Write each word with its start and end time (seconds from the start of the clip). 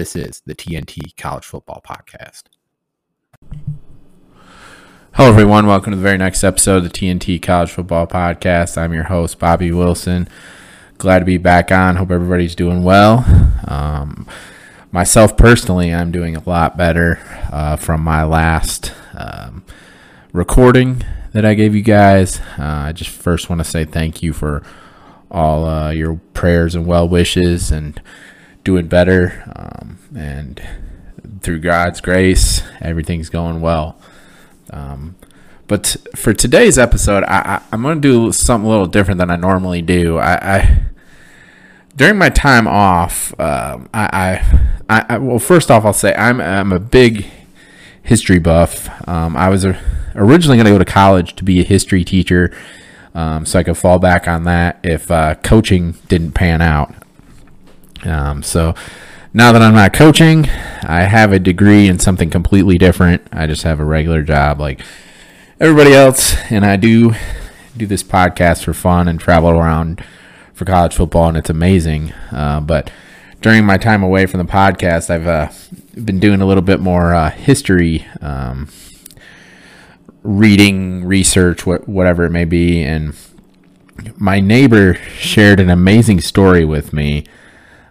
This 0.00 0.16
is 0.16 0.40
the 0.46 0.54
TNT 0.54 1.14
College 1.18 1.44
Football 1.44 1.82
Podcast. 1.86 2.44
Hello, 5.12 5.28
everyone. 5.28 5.66
Welcome 5.66 5.90
to 5.90 5.96
the 5.98 6.02
very 6.02 6.16
next 6.16 6.42
episode 6.42 6.78
of 6.78 6.84
the 6.84 6.88
TNT 6.88 7.42
College 7.42 7.70
Football 7.70 8.06
Podcast. 8.06 8.78
I'm 8.78 8.94
your 8.94 9.02
host, 9.02 9.38
Bobby 9.38 9.70
Wilson. 9.72 10.26
Glad 10.96 11.18
to 11.18 11.26
be 11.26 11.36
back 11.36 11.70
on. 11.70 11.96
Hope 11.96 12.10
everybody's 12.10 12.54
doing 12.54 12.82
well. 12.82 13.26
Um, 13.68 14.26
myself 14.90 15.36
personally, 15.36 15.92
I'm 15.92 16.10
doing 16.10 16.34
a 16.34 16.48
lot 16.48 16.78
better 16.78 17.18
uh, 17.52 17.76
from 17.76 18.00
my 18.00 18.24
last 18.24 18.94
um, 19.12 19.66
recording 20.32 21.02
that 21.34 21.44
I 21.44 21.52
gave 21.52 21.74
you 21.74 21.82
guys. 21.82 22.40
Uh, 22.58 22.86
I 22.86 22.92
just 22.92 23.10
first 23.10 23.50
want 23.50 23.60
to 23.60 23.70
say 23.70 23.84
thank 23.84 24.22
you 24.22 24.32
for 24.32 24.62
all 25.30 25.66
uh, 25.66 25.90
your 25.90 26.18
prayers 26.32 26.74
and 26.74 26.86
well 26.86 27.06
wishes 27.06 27.70
and 27.70 28.00
doing 28.64 28.88
better. 28.88 29.42
Um, 29.56 29.98
and 30.16 30.60
through 31.40 31.60
God's 31.60 32.00
grace, 32.00 32.62
everything's 32.80 33.28
going 33.28 33.60
well. 33.60 33.96
Um, 34.70 35.16
but 35.66 35.96
for 36.16 36.32
today's 36.32 36.78
episode, 36.78 37.22
I, 37.24 37.62
am 37.72 37.82
going 37.82 38.00
to 38.00 38.26
do 38.26 38.32
something 38.32 38.66
a 38.66 38.70
little 38.70 38.86
different 38.86 39.18
than 39.18 39.30
I 39.30 39.36
normally 39.36 39.82
do. 39.82 40.18
I, 40.18 40.56
I 40.56 40.82
during 41.96 42.18
my 42.18 42.28
time 42.28 42.66
off, 42.66 43.38
um, 43.38 43.88
I, 43.94 44.42
I, 44.88 45.04
I, 45.08 45.18
well, 45.18 45.38
first 45.38 45.70
off, 45.70 45.84
I'll 45.84 45.92
say 45.92 46.14
I'm 46.14 46.40
I'm 46.40 46.72
a 46.72 46.80
big 46.80 47.26
history 48.02 48.38
buff. 48.38 48.88
Um, 49.08 49.36
I 49.36 49.48
was 49.48 49.64
originally 50.14 50.56
going 50.56 50.64
to 50.64 50.72
go 50.72 50.78
to 50.78 50.84
college 50.84 51.36
to 51.36 51.44
be 51.44 51.60
a 51.60 51.64
history 51.64 52.02
teacher, 52.02 52.52
um, 53.14 53.46
so 53.46 53.58
I 53.58 53.62
could 53.62 53.76
fall 53.76 53.98
back 53.98 54.26
on 54.26 54.44
that 54.44 54.80
if 54.82 55.10
uh, 55.10 55.36
coaching 55.36 55.92
didn't 56.08 56.32
pan 56.32 56.62
out. 56.62 56.94
Um, 58.04 58.42
so 58.42 58.74
now 59.32 59.52
that 59.52 59.62
I'm 59.62 59.74
not 59.74 59.92
coaching, 59.92 60.48
I 60.82 61.02
have 61.02 61.32
a 61.32 61.38
degree 61.38 61.86
in 61.88 61.98
something 61.98 62.30
completely 62.30 62.78
different. 62.78 63.22
I 63.32 63.46
just 63.46 63.62
have 63.62 63.80
a 63.80 63.84
regular 63.84 64.22
job 64.22 64.58
like 64.60 64.80
everybody 65.60 65.92
else, 65.92 66.36
and 66.50 66.64
I 66.64 66.76
do 66.76 67.14
do 67.76 67.86
this 67.86 68.02
podcast 68.02 68.64
for 68.64 68.74
fun 68.74 69.06
and 69.08 69.20
travel 69.20 69.50
around 69.50 70.04
for 70.52 70.64
college 70.64 70.94
football, 70.94 71.28
and 71.28 71.36
it's 71.36 71.50
amazing. 71.50 72.12
Uh, 72.32 72.60
but 72.60 72.90
during 73.40 73.64
my 73.64 73.78
time 73.78 74.02
away 74.02 74.26
from 74.26 74.38
the 74.38 74.50
podcast, 74.52 75.10
I've 75.10 75.26
uh, 75.26 75.50
been 75.94 76.18
doing 76.18 76.40
a 76.40 76.46
little 76.46 76.62
bit 76.62 76.80
more 76.80 77.14
uh, 77.14 77.30
history, 77.30 78.06
um, 78.20 78.68
reading, 80.22 81.04
research, 81.04 81.62
wh- 81.62 81.88
whatever 81.88 82.24
it 82.24 82.30
may 82.30 82.44
be, 82.44 82.82
and 82.82 83.14
my 84.16 84.40
neighbor 84.40 84.94
shared 84.94 85.60
an 85.60 85.70
amazing 85.70 86.20
story 86.20 86.64
with 86.64 86.92
me 86.92 87.24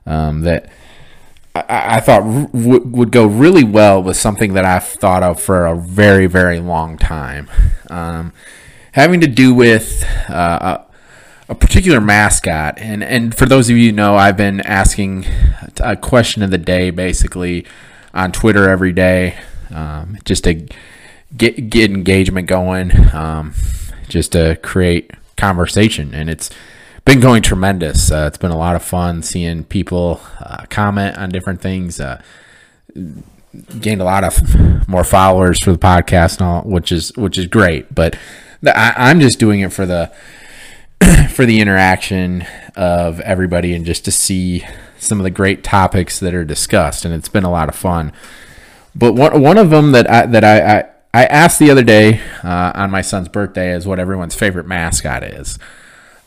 um, 0.10 0.42
that 0.42 0.70
I, 1.56 1.98
I 1.98 2.00
thought 2.02 2.24
r- 2.24 2.48
w- 2.48 2.84
would 2.86 3.12
go 3.12 3.26
really 3.26 3.64
well 3.64 4.04
with 4.04 4.18
something 4.18 4.54
that 4.54 4.66
I've 4.66 4.84
thought 4.84 5.24
of 5.24 5.40
for 5.40 5.66
a 5.66 5.76
very, 5.78 6.26
very 6.26 6.60
long 6.60 6.98
time. 6.98 7.50
Um, 7.90 8.34
having 8.94 9.22
to 9.22 9.28
do 9.28 9.54
with 9.54 10.04
uh, 10.28 10.84
a, 11.48 11.52
a, 11.52 11.56
particular 11.56 12.02
mascot. 12.02 12.80
And, 12.80 13.04
and 13.04 13.36
for 13.36 13.46
those 13.46 13.70
of 13.70 13.78
you 13.78 13.90
who 13.90 13.96
know, 13.96 14.16
I've 14.16 14.36
been 14.36 14.62
asking 14.62 15.26
a 15.80 15.96
question 15.96 16.44
of 16.44 16.52
the 16.52 16.58
day 16.58 16.90
basically 16.90 17.66
on 18.14 18.32
Twitter 18.32 18.68
every 18.68 18.92
day 18.92 19.38
um, 19.72 20.18
just 20.26 20.44
to 20.46 20.68
get, 21.36 21.70
get 21.70 21.92
engagement 21.92 22.48
going, 22.48 22.92
um, 23.14 23.54
just 24.08 24.32
to 24.32 24.58
create 24.64 25.12
conversation. 25.38 26.14
And 26.14 26.30
it's 26.30 26.50
been 27.10 27.20
going 27.20 27.42
tremendous. 27.42 28.12
Uh, 28.12 28.26
it's 28.28 28.38
been 28.38 28.52
a 28.52 28.58
lot 28.58 28.76
of 28.76 28.84
fun 28.84 29.24
seeing 29.24 29.64
people 29.64 30.22
uh, 30.42 30.64
comment 30.70 31.18
on 31.18 31.30
different 31.30 31.60
things. 31.60 32.00
Uh, 32.00 32.22
gained 33.80 34.00
a 34.00 34.04
lot 34.04 34.24
of 34.24 34.88
more 34.88 35.04
followers 35.04 35.60
for 35.60 35.72
the 35.72 35.80
podcast, 35.80 36.40
all, 36.40 36.62
which 36.62 36.92
is 36.92 37.12
which 37.18 37.36
is 37.40 37.48
great. 37.48 37.96
But 37.96 38.16
the, 38.62 38.78
I, 38.78 39.10
I'm 39.10 39.20
just 39.20 39.40
doing 39.40 39.62
it 39.62 39.74
for 39.74 39.88
the 39.88 40.12
for 41.32 41.48
the 41.48 41.60
interaction 41.60 42.46
of 42.76 43.20
everybody 43.22 43.74
and 43.74 43.88
just 43.88 44.06
to 44.06 44.12
see 44.12 44.64
some 45.00 45.20
of 45.20 45.24
the 45.24 45.32
great 45.32 45.64
topics 45.64 46.20
that 46.20 46.36
are 46.36 46.46
discussed, 46.46 47.06
and 47.06 47.14
it's 47.14 47.30
been 47.30 47.44
a 47.44 47.52
lot 47.52 47.70
of 47.70 47.76
fun. 47.76 48.14
But 48.94 49.14
one 49.14 49.42
one 49.42 49.58
of 49.58 49.72
them 49.72 49.94
that 49.94 50.08
I 50.08 50.28
that 50.28 50.44
I 50.44 50.78
I, 50.78 50.84
I 51.12 51.26
asked 51.26 51.58
the 51.58 51.72
other 51.72 51.84
day 51.84 52.22
uh, 52.44 52.72
on 52.76 52.92
my 52.92 53.02
son's 53.02 53.30
birthday 53.30 53.74
is 53.74 53.88
what 53.88 53.98
everyone's 53.98 54.36
favorite 54.36 54.68
mascot 54.68 55.24
is 55.24 55.58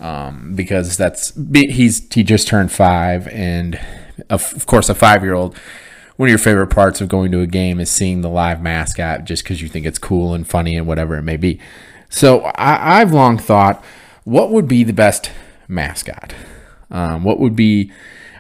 um, 0.02 0.54
because 0.54 0.96
that's 0.96 1.32
he's 1.54 2.12
he 2.12 2.22
just 2.24 2.48
turned 2.48 2.72
five, 2.72 3.28
and 3.28 3.80
of 4.28 4.66
course, 4.66 4.88
a 4.88 4.94
five 4.94 5.22
year 5.22 5.32
old. 5.32 5.56
One 6.16 6.28
of 6.28 6.30
your 6.30 6.38
favorite 6.38 6.66
parts 6.66 7.00
of 7.00 7.08
going 7.08 7.32
to 7.32 7.40
a 7.40 7.46
game 7.46 7.80
is 7.80 7.88
seeing 7.90 8.20
the 8.20 8.28
live 8.28 8.60
mascot, 8.60 9.24
just 9.24 9.44
because 9.44 9.62
you 9.62 9.68
think 9.68 9.86
it's 9.86 9.98
cool 9.98 10.34
and 10.34 10.46
funny 10.46 10.76
and 10.76 10.86
whatever 10.86 11.16
it 11.16 11.22
may 11.22 11.36
be. 11.38 11.58
So 12.10 12.52
I, 12.56 12.98
have 12.98 13.14
long 13.14 13.38
thought, 13.38 13.82
what 14.24 14.50
would 14.50 14.68
be 14.68 14.84
the 14.84 14.92
best 14.92 15.30
mascot? 15.68 16.34
Um, 16.90 17.24
what 17.24 17.40
would 17.40 17.56
be? 17.56 17.90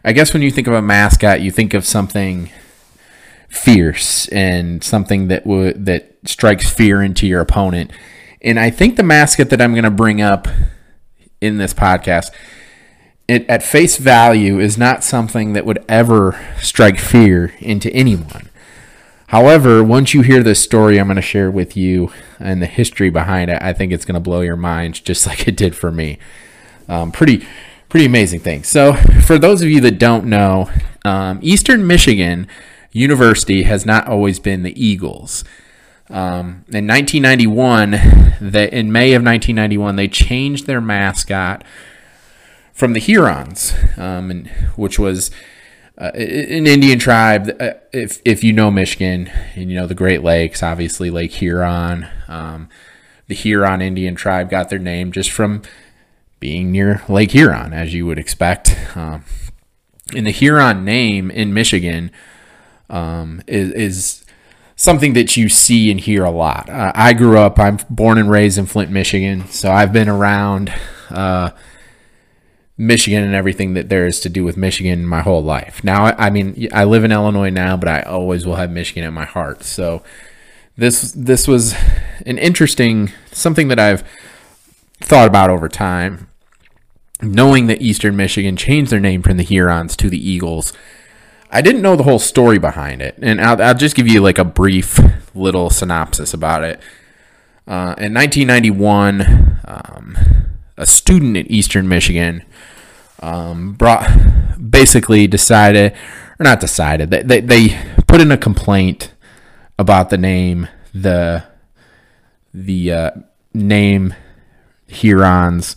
I 0.04 0.12
guess 0.12 0.34
when 0.34 0.42
you 0.42 0.50
think 0.50 0.66
of 0.66 0.74
a 0.74 0.82
mascot, 0.82 1.40
you 1.40 1.50
think 1.50 1.72
of 1.72 1.86
something 1.86 2.50
fierce 3.48 4.28
and 4.28 4.82
something 4.82 5.28
that 5.28 5.46
would 5.46 5.86
that 5.86 6.16
strikes 6.24 6.68
fear 6.68 7.02
into 7.02 7.26
your 7.26 7.40
opponent. 7.40 7.92
And 8.42 8.58
I 8.58 8.70
think 8.70 8.96
the 8.96 9.02
mascot 9.04 9.48
that 9.50 9.62
I'm 9.62 9.72
going 9.72 9.84
to 9.84 9.90
bring 9.90 10.20
up 10.20 10.48
in 11.42 11.58
this 11.58 11.74
podcast, 11.74 12.30
it 13.28 13.48
at 13.48 13.62
face 13.62 13.96
value 13.96 14.58
is 14.58 14.78
not 14.78 15.04
something 15.04 15.52
that 15.52 15.66
would 15.66 15.84
ever 15.88 16.40
strike 16.60 16.98
fear 16.98 17.54
into 17.60 17.90
anyone. 17.92 18.48
However, 19.28 19.82
once 19.82 20.12
you 20.12 20.20
hear 20.20 20.42
this 20.42 20.62
story 20.62 20.98
I'm 21.00 21.06
going 21.06 21.16
to 21.16 21.22
share 21.22 21.50
with 21.50 21.76
you 21.76 22.12
and 22.38 22.60
the 22.60 22.66
history 22.66 23.08
behind 23.08 23.50
it, 23.50 23.62
I 23.62 23.72
think 23.72 23.90
it's 23.90 24.04
going 24.04 24.14
to 24.14 24.20
blow 24.20 24.42
your 24.42 24.56
mind 24.56 25.04
just 25.04 25.26
like 25.26 25.48
it 25.48 25.56
did 25.56 25.74
for 25.74 25.90
me. 25.90 26.18
Um, 26.88 27.12
pretty, 27.12 27.46
pretty 27.88 28.06
amazing 28.06 28.40
thing. 28.40 28.62
So, 28.62 28.92
for 29.24 29.38
those 29.38 29.62
of 29.62 29.68
you 29.68 29.80
that 29.80 29.98
don't 29.98 30.26
know, 30.26 30.70
um, 31.04 31.38
Eastern 31.42 31.86
Michigan 31.86 32.46
University 32.92 33.62
has 33.62 33.86
not 33.86 34.06
always 34.06 34.38
been 34.38 34.62
the 34.62 34.84
Eagles. 34.84 35.44
Um, 36.10 36.64
in 36.68 36.86
1991, 36.86 37.90
the, 38.40 38.68
in 38.72 38.92
May 38.92 39.14
of 39.14 39.22
1991, 39.22 39.96
they 39.96 40.08
changed 40.08 40.66
their 40.66 40.80
mascot 40.80 41.64
from 42.72 42.92
the 42.92 43.00
Hurons, 43.00 43.74
um, 43.96 44.30
and, 44.30 44.48
which 44.76 44.98
was 44.98 45.30
uh, 45.98 46.10
an 46.14 46.66
Indian 46.66 46.98
tribe. 46.98 47.54
Uh, 47.60 47.74
if 47.92 48.20
if 48.24 48.42
you 48.42 48.52
know 48.52 48.70
Michigan 48.70 49.30
and 49.54 49.70
you 49.70 49.76
know 49.76 49.86
the 49.86 49.94
Great 49.94 50.22
Lakes, 50.22 50.62
obviously 50.62 51.10
Lake 51.10 51.32
Huron, 51.32 52.08
um, 52.28 52.68
the 53.28 53.34
Huron 53.34 53.80
Indian 53.80 54.14
tribe 54.14 54.50
got 54.50 54.70
their 54.70 54.78
name 54.78 55.12
just 55.12 55.30
from 55.30 55.62
being 56.40 56.72
near 56.72 57.02
Lake 57.08 57.30
Huron, 57.30 57.72
as 57.72 57.94
you 57.94 58.04
would 58.06 58.18
expect. 58.18 58.76
Um, 58.96 59.24
and 60.14 60.26
the 60.26 60.32
Huron 60.32 60.84
name 60.84 61.30
in 61.30 61.54
Michigan 61.54 62.10
um, 62.90 63.42
is, 63.46 63.70
is 63.72 64.24
something 64.76 65.12
that 65.12 65.36
you 65.36 65.48
see 65.48 65.90
and 65.90 66.00
hear 66.00 66.24
a 66.24 66.30
lot. 66.30 66.68
Uh, 66.68 66.92
I 66.94 67.12
grew 67.12 67.38
up, 67.38 67.58
I'm 67.58 67.78
born 67.88 68.18
and 68.18 68.30
raised 68.30 68.58
in 68.58 68.66
Flint, 68.66 68.90
Michigan, 68.90 69.46
so 69.48 69.70
I've 69.70 69.92
been 69.92 70.08
around 70.08 70.72
uh, 71.10 71.50
Michigan 72.76 73.22
and 73.22 73.34
everything 73.34 73.74
that 73.74 73.88
there 73.88 74.06
is 74.06 74.20
to 74.20 74.28
do 74.28 74.44
with 74.44 74.56
Michigan 74.56 75.06
my 75.06 75.20
whole 75.20 75.42
life. 75.42 75.84
Now, 75.84 76.06
I, 76.06 76.26
I 76.26 76.30
mean, 76.30 76.68
I 76.72 76.84
live 76.84 77.04
in 77.04 77.12
Illinois 77.12 77.50
now, 77.50 77.76
but 77.76 77.88
I 77.88 78.02
always 78.02 78.46
will 78.46 78.56
have 78.56 78.70
Michigan 78.70 79.04
in 79.04 79.14
my 79.14 79.24
heart. 79.24 79.62
So 79.62 80.02
this 80.76 81.12
this 81.12 81.46
was 81.46 81.74
an 82.24 82.38
interesting 82.38 83.12
something 83.30 83.68
that 83.68 83.78
I've 83.78 84.02
thought 85.00 85.28
about 85.28 85.50
over 85.50 85.68
time. 85.68 86.28
Knowing 87.20 87.68
that 87.68 87.80
Eastern 87.80 88.16
Michigan 88.16 88.56
changed 88.56 88.90
their 88.90 88.98
name 88.98 89.22
from 89.22 89.36
the 89.36 89.44
Hurons 89.44 89.94
to 89.96 90.10
the 90.10 90.18
Eagles 90.18 90.72
I 91.54 91.60
didn't 91.60 91.82
know 91.82 91.96
the 91.96 92.04
whole 92.04 92.18
story 92.18 92.58
behind 92.58 93.02
it, 93.02 93.18
and 93.20 93.38
I'll, 93.38 93.60
I'll 93.60 93.74
just 93.74 93.94
give 93.94 94.08
you 94.08 94.22
like 94.22 94.38
a 94.38 94.44
brief 94.44 94.98
little 95.34 95.68
synopsis 95.68 96.32
about 96.32 96.64
it. 96.64 96.80
Uh, 97.66 97.94
in 97.98 98.14
1991, 98.14 99.60
um, 99.66 100.16
a 100.78 100.86
student 100.86 101.36
at 101.36 101.50
Eastern 101.50 101.86
Michigan 101.86 102.42
um, 103.20 103.74
brought 103.74 104.10
basically 104.70 105.26
decided, 105.26 105.92
or 106.40 106.44
not 106.44 106.58
decided, 106.58 107.10
they, 107.10 107.22
they, 107.22 107.40
they 107.40 107.94
put 108.06 108.22
in 108.22 108.32
a 108.32 108.38
complaint 108.38 109.12
about 109.78 110.08
the 110.08 110.18
name, 110.18 110.68
the 110.94 111.44
the 112.54 112.92
uh, 112.92 113.10
name 113.52 114.14
Hurons, 114.86 115.76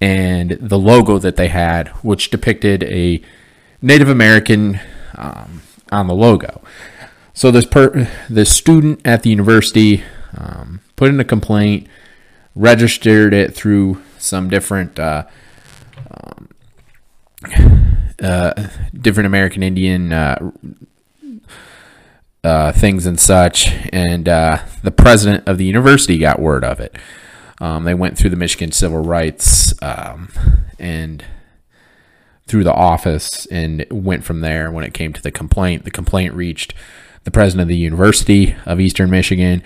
and 0.00 0.52
the 0.52 0.78
logo 0.78 1.18
that 1.18 1.36
they 1.36 1.48
had, 1.48 1.88
which 2.02 2.30
depicted 2.30 2.84
a 2.84 3.22
Native 3.82 4.08
American 4.08 4.80
um, 5.20 5.62
on 5.92 6.08
the 6.08 6.14
logo. 6.14 6.60
So 7.34 7.50
this 7.50 7.66
per 7.66 8.08
the 8.28 8.44
student 8.44 9.00
at 9.04 9.22
the 9.22 9.30
university 9.30 10.02
um, 10.36 10.80
put 10.96 11.10
in 11.10 11.20
a 11.20 11.24
complaint, 11.24 11.86
registered 12.54 13.32
it 13.32 13.54
through 13.54 14.02
some 14.18 14.48
different 14.48 14.98
uh, 14.98 15.26
um, 16.10 16.48
uh, 18.22 18.68
different 18.92 19.26
American 19.26 19.62
Indian 19.62 20.12
uh, 20.12 20.50
uh, 22.42 22.72
things 22.72 23.06
and 23.06 23.20
such, 23.20 23.70
and 23.92 24.28
uh, 24.28 24.58
the 24.82 24.90
president 24.90 25.46
of 25.46 25.58
the 25.58 25.64
university 25.64 26.18
got 26.18 26.40
word 26.40 26.64
of 26.64 26.80
it. 26.80 26.96
Um, 27.60 27.84
they 27.84 27.94
went 27.94 28.16
through 28.16 28.30
the 28.30 28.36
Michigan 28.36 28.72
Civil 28.72 29.02
Rights 29.02 29.74
um, 29.82 30.32
and 30.78 31.24
through 32.50 32.64
the 32.64 32.74
office 32.74 33.46
and 33.46 33.86
went 33.92 34.24
from 34.24 34.40
there 34.40 34.72
when 34.72 34.84
it 34.84 34.92
came 34.92 35.12
to 35.12 35.22
the 35.22 35.30
complaint. 35.30 35.84
The 35.84 35.90
complaint 35.92 36.34
reached 36.34 36.74
the 37.22 37.30
president 37.30 37.62
of 37.62 37.68
the 37.68 37.76
University 37.76 38.56
of 38.66 38.80
Eastern 38.80 39.08
Michigan, 39.08 39.62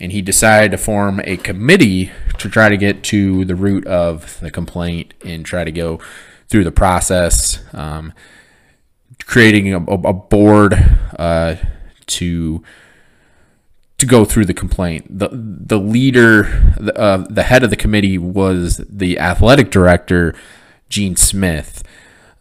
and 0.00 0.12
he 0.12 0.22
decided 0.22 0.70
to 0.70 0.78
form 0.78 1.20
a 1.24 1.36
committee 1.36 2.10
to 2.38 2.48
try 2.48 2.70
to 2.70 2.78
get 2.78 3.02
to 3.04 3.44
the 3.44 3.54
root 3.54 3.86
of 3.86 4.40
the 4.40 4.50
complaint 4.50 5.12
and 5.26 5.44
try 5.44 5.62
to 5.62 5.70
go 5.70 6.00
through 6.48 6.64
the 6.64 6.72
process, 6.72 7.62
um, 7.74 8.14
creating 9.26 9.74
a, 9.74 9.78
a 9.78 10.12
board 10.14 10.72
uh, 11.18 11.56
to 12.06 12.64
to 13.98 14.06
go 14.06 14.24
through 14.24 14.46
the 14.46 14.54
complaint. 14.54 15.06
the 15.18 15.28
The 15.32 15.78
leader, 15.78 16.72
uh, 16.96 17.26
the 17.28 17.42
head 17.42 17.62
of 17.62 17.68
the 17.68 17.76
committee, 17.76 18.16
was 18.16 18.78
the 18.88 19.18
athletic 19.18 19.70
director, 19.70 20.34
Gene 20.88 21.16
Smith, 21.16 21.82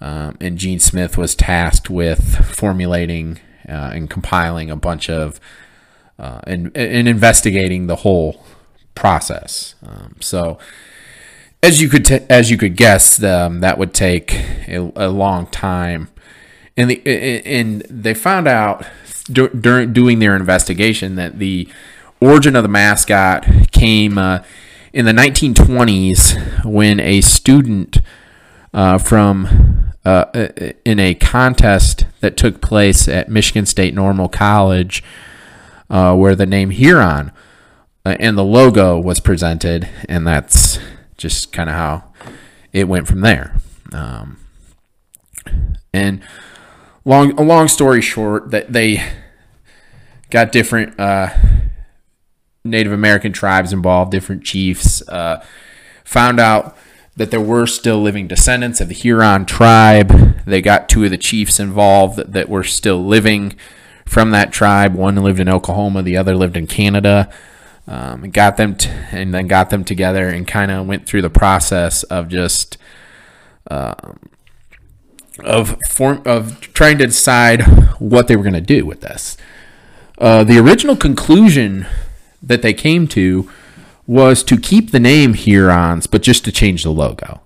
um, 0.06 0.38
and 0.40 0.60
Gene 0.60 0.78
Smith 0.78 1.18
was 1.18 1.34
tasked 1.34 1.90
with 1.90 2.46
formulating 2.46 3.40
uh, 3.68 3.90
and 3.92 4.08
compiling 4.08 4.70
a 4.70 4.76
bunch 4.76 5.10
of 5.10 5.40
uh, 6.20 6.42
and, 6.44 6.72
and 6.78 7.08
investigating 7.08 7.88
the 7.88 7.96
whole 7.98 8.46
process. 8.94 9.74
Um, 9.84 10.18
so, 10.20 10.60
as 11.64 11.82
you 11.82 11.90
could 11.90 12.06
t- 12.06 12.20
as 12.30 12.52
you 12.52 12.58
could 12.58 12.76
guess, 12.76 13.22
um, 13.24 13.62
that 13.62 13.80
would 13.80 13.96
take 13.96 14.36
a, 14.68 14.92
a, 14.96 15.10
long 15.10 15.48
time. 15.48 16.10
And 16.78 16.92
the 16.92 17.44
and 17.44 17.82
they 17.90 18.14
found 18.14 18.48
out 18.48 18.86
during 19.34 19.92
doing 19.92 20.20
their 20.20 20.36
investigation 20.36 21.16
that 21.16 21.40
the 21.40 21.68
origin 22.22 22.56
of 22.56 22.62
the 22.62 22.70
mascot 22.70 23.44
came 23.72 24.20
uh, 24.20 24.44
in 24.94 25.06
the 25.06 25.14
1920s 25.14 26.64
when 26.64 27.00
a 27.00 27.22
student 27.22 28.02
uh, 28.72 29.00
from 29.00 29.94
uh, 30.06 30.26
in 30.86 31.00
a 31.00 31.16
contest 31.16 32.06
that 32.22 32.38
took 32.38 32.62
place 32.62 33.08
at 33.08 33.28
Michigan 33.28 33.66
State 33.66 33.94
Normal 33.94 34.30
College, 34.30 35.04
uh, 35.90 36.16
where 36.16 36.36
the 36.36 36.46
name 36.46 36.70
Huron 36.70 37.32
uh, 38.06 38.16
and 38.20 38.38
the 38.38 38.44
logo 38.44 39.00
was 39.00 39.20
presented, 39.20 39.90
and 40.08 40.26
that's 40.26 40.80
just 41.18 41.52
kind 41.52 41.70
of 41.70 41.76
how 41.76 42.04
it 42.72 42.88
went 42.88 43.08
from 43.08 43.22
there. 43.22 43.56
Um, 43.92 44.38
and 45.92 46.22
long, 47.04 47.38
a 47.40 47.44
long 47.44 47.68
story 47.68 48.02
short, 48.02 48.52
that 48.52 48.72
they 48.72 49.04
got 50.30 50.52
different 50.52 51.00
uh, 51.00 51.30
Native 52.64 52.92
American 52.92 53.32
tribes 53.32 53.74
involved, 53.74 54.12
different 54.12 54.44
chiefs. 54.44 55.02
Uh, 55.08 55.44
found 56.04 56.40
out 56.40 56.78
that 57.16 57.32
there 57.32 57.42
were 57.42 57.66
still 57.66 58.02
living 58.02 58.28
descendants 58.28 58.82
of 58.82 58.90
the 58.90 58.94
Huron 58.94 59.46
tribe. 59.46 60.44
They 60.46 60.62
got 60.62 60.90
two 60.90 61.04
of 61.06 61.12
the 61.12 61.18
chiefs 61.18 61.60
involved 61.60 62.18
that, 62.18 62.34
that 62.34 62.50
were 62.50 62.64
still 62.64 63.04
living 63.04 63.56
from 64.06 64.32
that 64.32 64.52
tribe. 64.52 64.96
One 64.96 65.16
lived 65.16 65.40
in 65.40 65.50
Oklahoma, 65.50 66.04
the 66.04 66.18
other 66.18 66.36
lived 66.36 66.58
in 66.58 66.68
Canada. 66.68 67.32
Um, 67.88 68.24
and 68.24 68.34
got 68.34 68.58
them 68.58 68.74
t- 68.76 68.90
and 69.12 69.32
then 69.32 69.46
got 69.46 69.70
them 69.70 69.84
together 69.84 70.28
and 70.28 70.48
kind 70.48 70.72
of 70.72 70.88
went 70.88 71.06
through 71.06 71.22
the 71.22 71.30
process 71.30 72.02
of 72.02 72.30
just 72.30 72.80
um, 73.70 74.18
of 75.44 75.78
form 75.90 76.24
of 76.26 76.60
trying 76.62 76.98
to 76.98 77.06
decide 77.06 77.62
what 78.00 78.28
they 78.28 78.36
were 78.36 78.42
going 78.42 78.54
to 78.54 78.62
do 78.62 78.88
with 78.88 79.02
this. 79.02 79.38
Uh, 80.18 80.44
the 80.44 80.58
original 80.58 80.96
conclusion 80.96 81.86
that 82.42 82.62
they 82.64 82.74
came 82.74 83.08
to 83.10 83.52
was 84.08 84.44
to 84.44 84.58
keep 84.58 84.92
the 84.92 85.00
name 85.00 85.34
Hurons, 85.34 86.08
but 86.08 86.22
just 86.22 86.46
to 86.46 86.52
change 86.52 86.84
the 86.84 86.92
logo. 86.92 87.42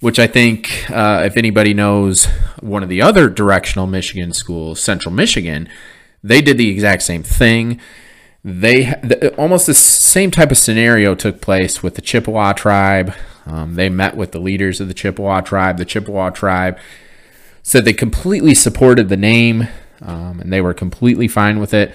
Which 0.00 0.18
I 0.18 0.26
think, 0.26 0.90
uh, 0.90 1.22
if 1.24 1.36
anybody 1.36 1.72
knows 1.72 2.26
one 2.60 2.82
of 2.82 2.88
the 2.88 3.00
other 3.00 3.30
directional 3.30 3.86
Michigan 3.86 4.32
schools, 4.32 4.80
Central 4.80 5.14
Michigan, 5.14 5.68
they 6.22 6.42
did 6.42 6.58
the 6.58 6.68
exact 6.68 7.02
same 7.02 7.22
thing. 7.22 7.80
They 8.44 8.84
the, 9.02 9.34
almost 9.36 9.66
the 9.66 9.74
same 9.74 10.30
type 10.30 10.50
of 10.50 10.58
scenario 10.58 11.14
took 11.14 11.40
place 11.40 11.82
with 11.82 11.94
the 11.94 12.02
Chippewa 12.02 12.52
tribe. 12.52 13.14
Um, 13.46 13.74
they 13.74 13.88
met 13.88 14.16
with 14.16 14.32
the 14.32 14.38
leaders 14.38 14.80
of 14.80 14.88
the 14.88 14.94
Chippewa 14.94 15.40
tribe. 15.40 15.78
The 15.78 15.86
Chippewa 15.86 16.30
tribe 16.30 16.78
said 17.62 17.86
they 17.86 17.94
completely 17.94 18.54
supported 18.54 19.08
the 19.08 19.16
name 19.16 19.68
um, 20.02 20.40
and 20.40 20.52
they 20.52 20.60
were 20.60 20.74
completely 20.74 21.28
fine 21.28 21.58
with 21.58 21.72
it. 21.72 21.94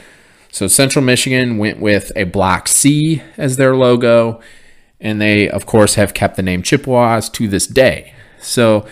So 0.52 0.68
Central 0.68 1.06
Michigan 1.06 1.58
went 1.58 1.80
with 1.80 2.12
a 2.16 2.24
block 2.24 2.68
C 2.68 3.22
as 3.38 3.58
their 3.58 3.76
logo, 3.76 4.42
and 5.00 5.22
they, 5.22 5.50
of 5.50 5.66
course, 5.66 5.96
have 5.96 6.14
kept 6.14 6.36
the 6.36 6.42
name 6.44 6.64
Chippewas 6.64 7.30
to 7.30 7.48
this 7.48 7.68
day. 7.68 8.14
So 8.42 8.86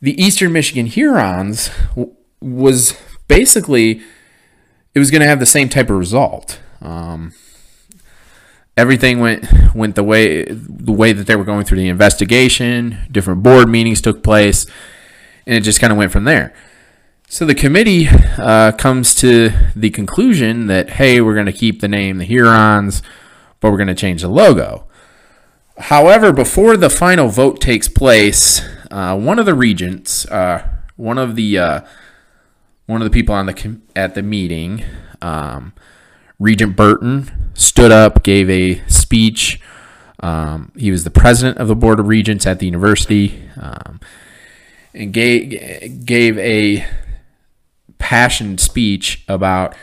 the 0.00 0.20
Eastern 0.22 0.52
Michigan 0.52 0.86
Hurons 0.86 1.70
was 2.40 2.96
basically 3.28 4.02
it 4.94 4.98
was 4.98 5.10
going 5.10 5.20
to 5.20 5.26
have 5.26 5.40
the 5.40 5.46
same 5.46 5.68
type 5.68 5.90
of 5.90 5.98
result. 5.98 6.60
Um, 6.80 7.34
everything 8.76 9.20
went 9.20 9.74
went 9.74 9.94
the 9.94 10.04
way 10.04 10.44
the 10.44 10.92
way 10.92 11.12
that 11.12 11.26
they 11.26 11.36
were 11.36 11.44
going 11.44 11.64
through 11.64 11.78
the 11.78 11.88
investigation. 11.88 12.98
Different 13.10 13.42
board 13.42 13.68
meetings 13.68 14.00
took 14.00 14.22
place, 14.22 14.66
and 15.46 15.56
it 15.56 15.62
just 15.62 15.80
kind 15.80 15.92
of 15.92 15.98
went 15.98 16.12
from 16.12 16.24
there. 16.24 16.54
So 17.28 17.44
the 17.44 17.56
committee 17.56 18.06
uh, 18.08 18.70
comes 18.72 19.14
to 19.16 19.50
the 19.74 19.90
conclusion 19.90 20.68
that, 20.68 20.90
hey, 20.90 21.20
we're 21.20 21.34
going 21.34 21.46
to 21.46 21.52
keep 21.52 21.80
the 21.80 21.88
name 21.88 22.18
the 22.18 22.24
Hurons, 22.24 23.02
but 23.58 23.72
we're 23.72 23.78
going 23.78 23.88
to 23.88 23.96
change 23.96 24.22
the 24.22 24.28
logo. 24.28 24.86
However, 25.76 26.32
before 26.32 26.76
the 26.76 26.88
final 26.88 27.28
vote 27.28 27.60
takes 27.60 27.88
place, 27.88 28.62
uh, 28.92 29.18
one 29.18 29.40
of 29.40 29.44
the 29.44 29.54
regents, 29.54 30.24
uh, 30.26 30.68
one 30.94 31.18
of 31.18 31.34
the 31.34 31.58
uh, 31.58 31.80
one 32.86 33.02
of 33.02 33.06
the 33.06 33.10
people 33.10 33.34
on 33.34 33.46
the 33.46 33.80
at 33.96 34.14
the 34.14 34.22
meeting, 34.22 34.84
um, 35.20 35.74
Regent 36.38 36.76
Burton, 36.76 37.50
stood 37.54 37.90
up, 37.90 38.22
gave 38.22 38.48
a 38.48 38.86
speech. 38.88 39.60
Um, 40.20 40.70
he 40.76 40.92
was 40.92 41.02
the 41.02 41.10
president 41.10 41.58
of 41.58 41.66
the 41.66 41.76
board 41.76 41.98
of 41.98 42.06
regents 42.06 42.46
at 42.46 42.60
the 42.60 42.66
university, 42.66 43.50
um, 43.60 44.00
and 44.94 45.12
gave 45.12 46.06
gave 46.06 46.38
a 46.38 46.86
passionate 47.98 48.60
speech 48.60 49.24
about 49.28 49.74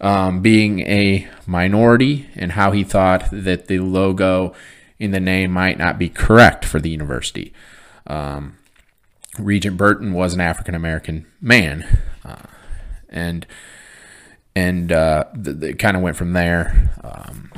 um, 0.00 0.42
being 0.42 0.80
a 0.80 1.28
minority 1.46 2.28
and 2.34 2.52
how 2.52 2.72
he 2.72 2.84
thought 2.84 3.28
that 3.30 3.68
the 3.68 3.78
logo 3.78 4.52
in 4.98 5.12
the 5.12 5.20
name 5.20 5.50
might 5.50 5.78
not 5.78 5.98
be 5.98 6.08
correct 6.08 6.64
for 6.64 6.80
the 6.80 6.90
university. 6.90 7.52
Um, 8.06 8.58
Regent 9.38 9.76
Burton 9.76 10.12
was 10.12 10.34
an 10.34 10.40
African 10.40 10.74
American 10.74 11.26
man, 11.40 12.00
uh, 12.24 12.42
and 13.08 13.46
and 14.54 14.92
uh, 14.92 15.24
it 15.34 15.78
kind 15.78 15.96
of 15.96 16.02
went 16.02 16.16
from 16.16 16.34
there. 16.34 16.90
Um, 17.02 17.50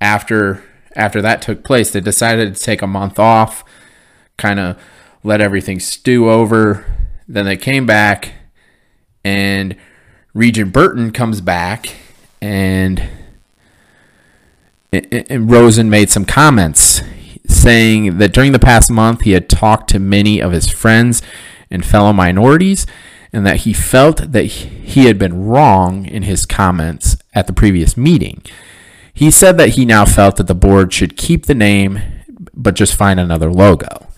after 0.00 0.62
after 0.94 1.20
that 1.22 1.42
took 1.42 1.64
place, 1.64 1.90
they 1.90 2.00
decided 2.00 2.54
to 2.54 2.62
take 2.62 2.82
a 2.82 2.86
month 2.86 3.18
off, 3.18 3.64
kind 4.36 4.60
of 4.60 4.80
let 5.24 5.40
everything 5.40 5.80
stew 5.80 6.30
over. 6.30 6.86
Then 7.26 7.46
they 7.46 7.56
came 7.56 7.86
back 7.86 8.34
and 9.24 9.76
Regent 10.34 10.72
Burton 10.72 11.12
comes 11.12 11.40
back 11.40 11.96
and 12.40 13.08
and 14.92 15.50
Rosen 15.50 15.88
made 15.88 16.10
some 16.10 16.24
comments 16.24 17.00
saying 17.46 18.18
that 18.18 18.32
during 18.32 18.52
the 18.52 18.58
past 18.58 18.90
month 18.90 19.22
he 19.22 19.32
had 19.32 19.48
talked 19.48 19.88
to 19.90 19.98
many 19.98 20.40
of 20.40 20.52
his 20.52 20.68
friends 20.68 21.22
and 21.70 21.84
fellow 21.84 22.12
minorities 22.12 22.86
and 23.32 23.46
that 23.46 23.58
he 23.58 23.72
felt 23.72 24.32
that 24.32 24.44
he 24.44 25.06
had 25.06 25.18
been 25.18 25.46
wrong 25.46 26.04
in 26.04 26.24
his 26.24 26.44
comments 26.44 27.16
at 27.34 27.46
the 27.46 27.52
previous 27.52 27.96
meeting. 27.96 28.42
He 29.14 29.30
said 29.30 29.56
that 29.58 29.70
he 29.70 29.86
now 29.86 30.04
felt 30.04 30.36
that 30.36 30.46
the 30.46 30.54
board 30.54 30.92
should 30.92 31.16
keep 31.16 31.46
the 31.46 31.54
name 31.54 32.00
but 32.54 32.74
just 32.74 32.94
find 32.94 33.18
another 33.18 33.50
logo. 33.50 34.08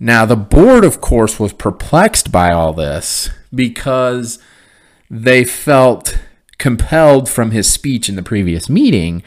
Now, 0.00 0.24
the 0.24 0.36
board, 0.36 0.84
of 0.84 1.00
course, 1.00 1.40
was 1.40 1.52
perplexed 1.52 2.30
by 2.30 2.52
all 2.52 2.72
this 2.72 3.30
because 3.54 4.38
they 5.10 5.44
felt 5.44 6.18
compelled 6.58 7.28
from 7.28 7.52
his 7.52 7.70
speech 7.70 8.08
in 8.08 8.16
the 8.16 8.22
previous 8.22 8.68
meeting 8.68 9.22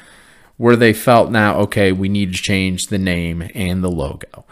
where 0.57 0.75
they 0.75 0.93
felt 0.93 1.31
now, 1.31 1.57
okay, 1.57 1.91
we 1.91 2.07
need 2.07 2.33
to 2.33 2.41
change 2.41 2.87
the 2.87 2.99
name 2.99 3.49
and 3.55 3.83
the 3.83 3.89
logo. 3.89 4.45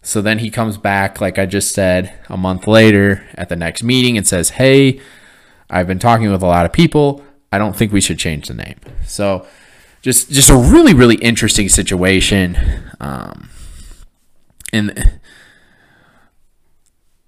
So 0.00 0.22
then 0.22 0.38
he 0.38 0.50
comes 0.50 0.78
back, 0.78 1.20
like 1.20 1.38
I 1.38 1.46
just 1.46 1.74
said, 1.74 2.14
a 2.28 2.36
month 2.36 2.66
later 2.66 3.28
at 3.34 3.48
the 3.48 3.56
next 3.56 3.82
meeting 3.82 4.16
and 4.16 4.26
says, 4.26 4.50
hey, 4.50 5.00
I've 5.68 5.86
been 5.86 5.98
talking 5.98 6.30
with 6.30 6.42
a 6.42 6.46
lot 6.46 6.66
of 6.66 6.72
people. 6.72 7.24
I 7.52 7.58
don't 7.58 7.76
think 7.76 7.92
we 7.92 8.00
should 8.00 8.18
change 8.18 8.48
the 8.48 8.54
name. 8.54 8.80
So 9.06 9.46
just 10.00 10.30
just 10.30 10.50
a 10.50 10.56
really 10.56 10.94
really 10.94 11.16
interesting 11.16 11.68
situation. 11.68 12.56
Um, 12.98 13.50
and 14.72 15.20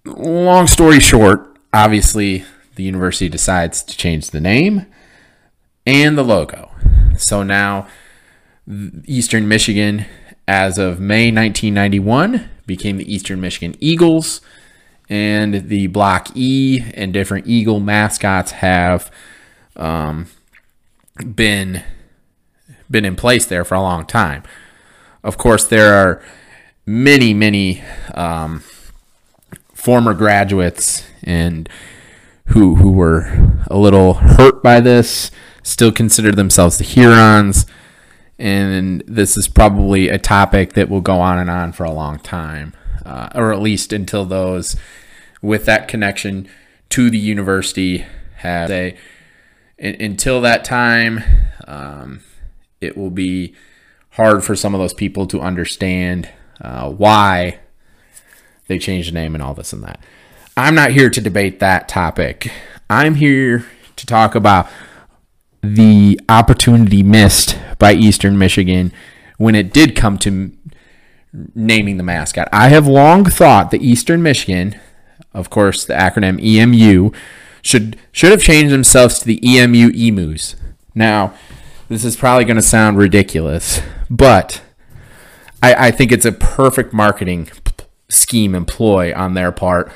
long 0.05 0.67
story 0.67 1.01
short, 1.01 1.54
obviously 1.75 2.45
the 2.77 2.85
university 2.85 3.29
decides 3.29 3.83
to 3.83 3.97
change 3.97 4.31
the 4.31 4.41
name 4.41 4.87
and 5.85 6.17
the 6.17 6.23
logo. 6.23 6.71
So 7.19 7.43
now 7.43 7.89
Eastern 9.05 9.49
Michigan, 9.49 10.07
as 10.47 10.79
of 10.79 11.01
May 11.01 11.33
1991, 11.33 12.49
became 12.65 12.97
the 12.97 13.13
Eastern 13.13 13.41
Michigan 13.41 13.75
Eagles, 13.81 14.41
and 15.11 15.69
the 15.69 15.89
Block 15.89 16.29
E 16.35 16.83
and 16.95 17.13
different 17.13 17.47
Eagle 17.47 17.81
mascots 17.81 18.53
have 18.53 19.11
um, 19.77 20.29
been 21.35 21.83
been 22.91 23.05
in 23.05 23.17
place 23.17 23.47
there 23.47 23.65
for 23.65 23.75
a 23.75 23.83
long 23.83 24.07
time. 24.07 24.45
Of 25.23 25.37
course, 25.37 25.65
there 25.65 25.95
are 25.95 26.23
many, 26.87 27.35
many 27.35 27.83
um, 28.15 28.63
former 29.75 30.15
graduates 30.15 31.05
and 31.25 31.69
who 32.49 32.77
who 32.77 32.93
were 32.93 33.63
a 33.69 33.77
little 33.77 34.15
hurt 34.15 34.63
by 34.63 34.81
this, 34.81 35.31
still 35.63 35.91
consider 35.91 36.31
themselves 36.33 36.79
the 36.79 36.85
Hurons, 36.85 37.67
and 38.39 39.03
this 39.07 39.37
is 39.37 39.49
probably 39.49 40.09
a 40.09 40.19
topic 40.19 40.75
that 40.75 40.89
will 40.89 41.01
go 41.01 41.21
on 41.21 41.39
and 41.39 41.51
on 41.51 41.73
for 41.73 41.85
a 41.85 41.93
long 41.93 42.19
time, 42.19 42.75
uh, 43.05 43.31
or 43.35 43.53
at 43.53 43.61
least 43.61 43.93
until 43.93 44.25
those 44.25 44.77
with 45.43 45.65
that 45.65 45.89
connection 45.89 46.49
to 46.91 47.11
the 47.11 47.19
university 47.19 48.05
have 48.37 48.71
a. 48.71 48.97
Until 49.77 50.41
that 50.43 50.65
time, 50.65 51.25
um, 51.67 52.21
it 52.81 52.97
will 52.97 53.11
be 53.11 53.55
hard 54.11 54.45
for 54.45 54.55
some 54.55 54.73
of 54.73 54.81
those 54.81 54.95
people 54.95 55.27
to 55.27 55.41
understand 55.41 56.31
uh, 56.61 56.89
why 56.89 57.59
they 58.69 58.79
changed 58.79 59.09
the 59.09 59.15
name 59.15 59.35
and 59.35 59.43
all 59.43 59.55
this 59.55 59.73
and 59.73 59.83
that. 59.83 60.01
I'm 60.57 60.77
not 60.77 60.93
here 60.93 61.11
to 61.11 61.21
debate 61.21 61.59
that 61.59 61.89
topic. 61.89 62.53
I'm 62.89 63.17
here 63.17 63.67
to 63.97 64.07
talk 64.07 64.37
about 64.37 64.69
the 65.63 66.21
opportunity 66.29 67.03
missed 67.03 67.59
by 67.81 67.93
Eastern 67.93 68.39
Michigan 68.39 68.93
when 69.37 69.57
it 69.57 69.73
did 69.73 69.97
come 69.97 70.17
to 70.19 70.53
naming 71.57 71.97
the 71.97 72.05
mascot. 72.05 72.49
I 72.53 72.69
have 72.69 72.87
long 72.87 73.25
thought 73.25 73.73
that 73.73 73.83
Eastern 73.83 74.23
Michigan, 74.23 74.79
of 75.33 75.51
course, 75.51 75.85
the 75.85 75.95
acronym 75.95 76.41
EMU, 76.41 77.11
should 77.61 77.99
should 78.13 78.31
have 78.31 78.43
changed 78.43 78.73
themselves 78.73 79.19
to 79.19 79.25
the 79.25 79.41
EMU 79.45 79.91
Emus. 79.91 80.55
Now, 80.95 81.35
this 81.89 82.05
is 82.05 82.15
probably 82.17 82.45
going 82.45 82.57
to 82.57 82.63
sound 82.63 82.97
ridiculous, 82.97 83.81
but 84.09 84.63
I, 85.61 85.89
I 85.89 85.91
think 85.91 86.13
it's 86.13 86.25
a 86.25 86.31
perfect 86.31 86.93
marketing 86.93 87.51
scheme 88.09 88.55
employ 88.55 89.13
on 89.17 89.35
their 89.35 89.51
part. 89.51 89.91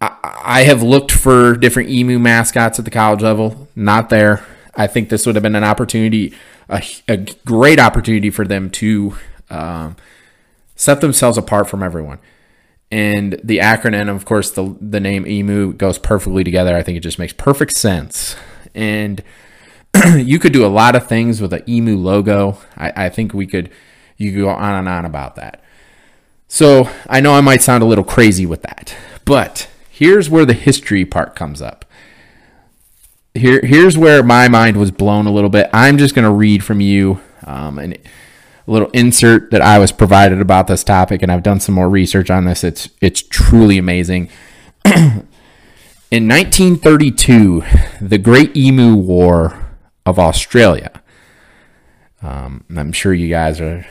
I, 0.00 0.62
have 0.62 0.82
looked 0.82 1.12
for 1.12 1.56
different 1.56 1.90
emu 1.90 2.18
mascots 2.18 2.78
at 2.78 2.84
the 2.84 2.90
college 2.90 3.20
level, 3.20 3.68
not 3.76 4.08
there. 4.08 4.44
I 4.74 4.86
think 4.86 5.10
this 5.10 5.26
would 5.26 5.34
have 5.34 5.42
been 5.42 5.56
an 5.56 5.64
opportunity, 5.64 6.34
a, 6.68 6.82
a 7.06 7.18
great 7.44 7.78
opportunity 7.78 8.30
for 8.30 8.46
them 8.46 8.70
to 8.70 9.16
um, 9.50 9.96
set 10.74 11.02
themselves 11.02 11.36
apart 11.36 11.68
from 11.68 11.82
everyone. 11.82 12.18
And 12.90 13.38
the 13.44 13.58
acronym, 13.58 14.08
of 14.14 14.24
course, 14.24 14.50
the 14.50 14.76
the 14.80 14.98
name 14.98 15.26
emu 15.26 15.72
goes 15.74 15.98
perfectly 15.98 16.42
together. 16.42 16.74
I 16.74 16.82
think 16.82 16.96
it 16.96 17.02
just 17.02 17.18
makes 17.18 17.32
perfect 17.32 17.72
sense. 17.72 18.34
And 18.74 19.22
you 20.16 20.38
could 20.38 20.52
do 20.52 20.64
a 20.64 20.68
lot 20.68 20.96
of 20.96 21.06
things 21.06 21.40
with 21.40 21.52
an 21.52 21.62
emu 21.68 21.96
logo. 21.96 22.58
I, 22.76 23.04
I 23.04 23.08
think 23.08 23.32
we 23.32 23.46
could 23.46 23.70
you 24.16 24.32
could 24.32 24.40
go 24.40 24.48
on 24.48 24.74
and 24.74 24.88
on 24.88 25.04
about 25.04 25.36
that. 25.36 25.62
So 26.48 26.90
I 27.08 27.20
know 27.20 27.34
I 27.34 27.40
might 27.40 27.62
sound 27.62 27.84
a 27.84 27.86
little 27.86 28.02
crazy 28.02 28.44
with 28.44 28.62
that, 28.62 28.96
but 29.24 29.69
here's 30.00 30.30
where 30.30 30.46
the 30.46 30.54
history 30.54 31.04
part 31.04 31.36
comes 31.36 31.60
up. 31.60 31.84
Here, 33.34 33.60
here's 33.62 33.98
where 33.98 34.22
my 34.22 34.48
mind 34.48 34.78
was 34.78 34.90
blown 34.90 35.26
a 35.26 35.30
little 35.30 35.50
bit. 35.50 35.68
I'm 35.74 35.98
just 35.98 36.14
going 36.14 36.24
to 36.24 36.32
read 36.32 36.64
from 36.64 36.80
you 36.80 37.20
um, 37.46 37.78
an, 37.78 37.92
a 37.92 38.70
little 38.70 38.88
insert 38.92 39.50
that 39.50 39.60
I 39.60 39.78
was 39.78 39.92
provided 39.92 40.40
about 40.40 40.68
this 40.68 40.82
topic, 40.82 41.22
and 41.22 41.30
I've 41.30 41.42
done 41.42 41.60
some 41.60 41.74
more 41.74 41.88
research 41.88 42.30
on 42.30 42.46
this. 42.46 42.64
It's 42.64 42.88
it's 43.02 43.22
truly 43.22 43.76
amazing. 43.76 44.30
In 44.86 46.26
1932, 46.26 47.62
the 48.00 48.18
Great 48.18 48.56
Emu 48.56 48.96
War 48.96 49.66
of 50.06 50.18
Australia. 50.18 50.90
Um, 52.22 52.64
I'm 52.74 52.92
sure 52.92 53.12
you 53.12 53.28
guys 53.28 53.60
are 53.60 53.86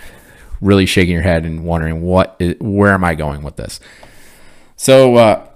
really 0.59 0.87
shaking 0.87 1.13
your 1.13 1.21
head 1.21 1.45
and 1.45 1.63
wondering 1.63 2.01
what, 2.01 2.35
is, 2.39 2.55
where 2.59 2.93
am 2.93 3.03
I 3.03 3.15
going 3.15 3.43
with 3.43 3.55
this? 3.55 3.79
So, 4.75 5.15
uh, 5.15 5.48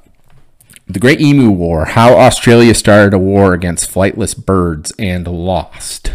the 0.88 1.00
Great 1.00 1.22
Emu 1.22 1.50
War: 1.50 1.86
How 1.86 2.18
Australia 2.18 2.74
started 2.74 3.14
a 3.14 3.20
war 3.20 3.54
against 3.54 3.90
flightless 3.90 4.36
birds 4.36 4.94
and 5.00 5.28
lost. 5.28 6.12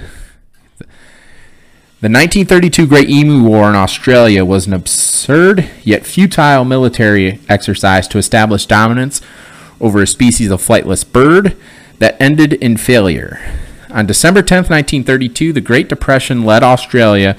The 2.01 2.07
1932 2.07 2.87
Great 2.87 3.11
Emu 3.11 3.43
War 3.43 3.69
in 3.69 3.75
Australia 3.75 4.45
was 4.45 4.69
an 4.69 4.73
absurd 4.73 5.69
yet 5.83 6.07
futile 6.07 6.65
military 6.65 7.41
exercise 7.49 8.07
to 8.09 8.19
establish 8.19 8.67
dominance 8.67 9.21
over 9.81 10.01
a 10.03 10.07
species 10.07 10.51
of 10.51 10.65
flightless 10.65 11.11
bird 11.11 11.57
that 11.99 12.21
ended 12.21 12.53
in 12.53 12.77
failure. 12.77 13.41
On 13.91 14.07
December 14.07 14.43
10, 14.43 14.59
1932, 14.65 15.53
the 15.53 15.61
Great 15.61 15.89
Depression 15.89 16.45
led 16.45 16.63
Australia 16.63 17.37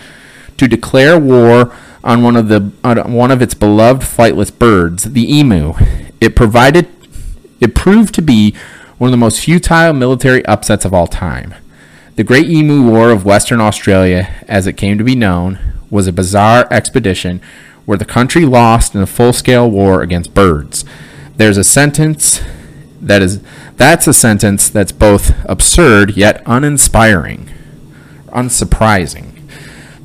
to 0.58 0.68
declare 0.68 1.18
war 1.18 1.74
on 2.04 2.24
one 2.24 2.36
of 2.36 2.50
the 2.50 2.72
on 2.84 3.14
one 3.14 3.32
of 3.32 3.42
its 3.42 3.54
beloved 3.54 4.02
flightless 4.02 4.58
birds, 4.58 5.06
the 5.14 5.34
emu. 5.34 5.74
It 6.20 6.36
provided 6.36 6.99
it 7.60 7.76
proved 7.76 8.14
to 8.16 8.22
be 8.22 8.56
one 8.98 9.10
of 9.10 9.12
the 9.12 9.18
most 9.18 9.40
futile 9.40 9.94
military 9.94 10.46
upsets 10.46 10.86
of 10.86 10.94
all 10.94 11.08
time. 11.08 11.56
The 12.16 12.24
Great 12.24 12.50
Emu 12.50 12.90
War 12.90 13.12
of 13.12 13.24
Western 13.24 13.62
Australia, 13.62 14.30
as 14.48 14.68
it 14.68 14.74
came 14.74 14.98
to 14.98 15.04
be 15.04 15.16
known, 15.16 15.58
was 15.90 16.08
a 16.08 16.12
bizarre 16.12 16.68
expedition 16.70 17.42
where 17.86 17.98
the 17.98 18.06
country 18.06 18.46
lost 18.46 18.94
in 18.94 19.02
a 19.02 19.08
full-scale 19.08 19.72
war 19.72 20.02
against 20.02 20.34
birds. 20.34 20.86
There's 21.38 21.58
a 21.58 21.64
sentence 21.64 22.42
that 23.02 23.22
is 23.22 23.42
that's 23.78 24.08
a 24.08 24.14
sentence 24.14 24.70
that's 24.70 24.92
both 24.92 25.34
absurd 25.46 26.18
yet 26.18 26.44
uninspiring, 26.46 27.50
unsurprising. 28.28 29.42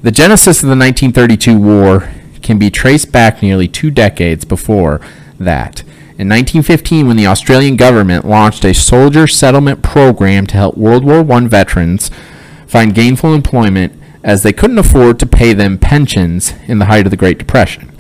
The 0.02 0.12
genesis 0.12 0.62
of 0.62 0.68
the 0.68 0.76
1932 0.76 1.58
war 1.58 2.08
can 2.42 2.58
be 2.58 2.70
traced 2.70 3.11
back 3.11 3.42
nearly 3.42 3.66
two 3.66 3.90
decades 3.90 4.44
before 4.44 5.00
that. 5.40 5.82
In 6.16 6.28
1915, 6.28 7.09
when 7.09 7.16
the 7.16 7.26
Australian 7.26 7.75
government 7.75 8.25
launched 8.25 8.64
a 8.64 8.73
soldier 8.73 9.26
settlement 9.26 9.83
program 9.83 10.47
to 10.47 10.56
help 10.56 10.76
World 10.76 11.02
War 11.02 11.28
I 11.28 11.40
veterans 11.49 12.09
find 12.68 12.94
gainful 12.94 13.35
employment 13.35 13.92
as 14.23 14.44
they 14.44 14.52
couldn't 14.52 14.78
afford 14.78 15.18
to 15.18 15.26
pay 15.26 15.54
them 15.54 15.76
pensions 15.76 16.54
in 16.68 16.78
the 16.78 16.85
height 16.85 17.06
of 17.06 17.11
the 17.11 17.16
Great 17.16 17.38
Depression. 17.38 17.90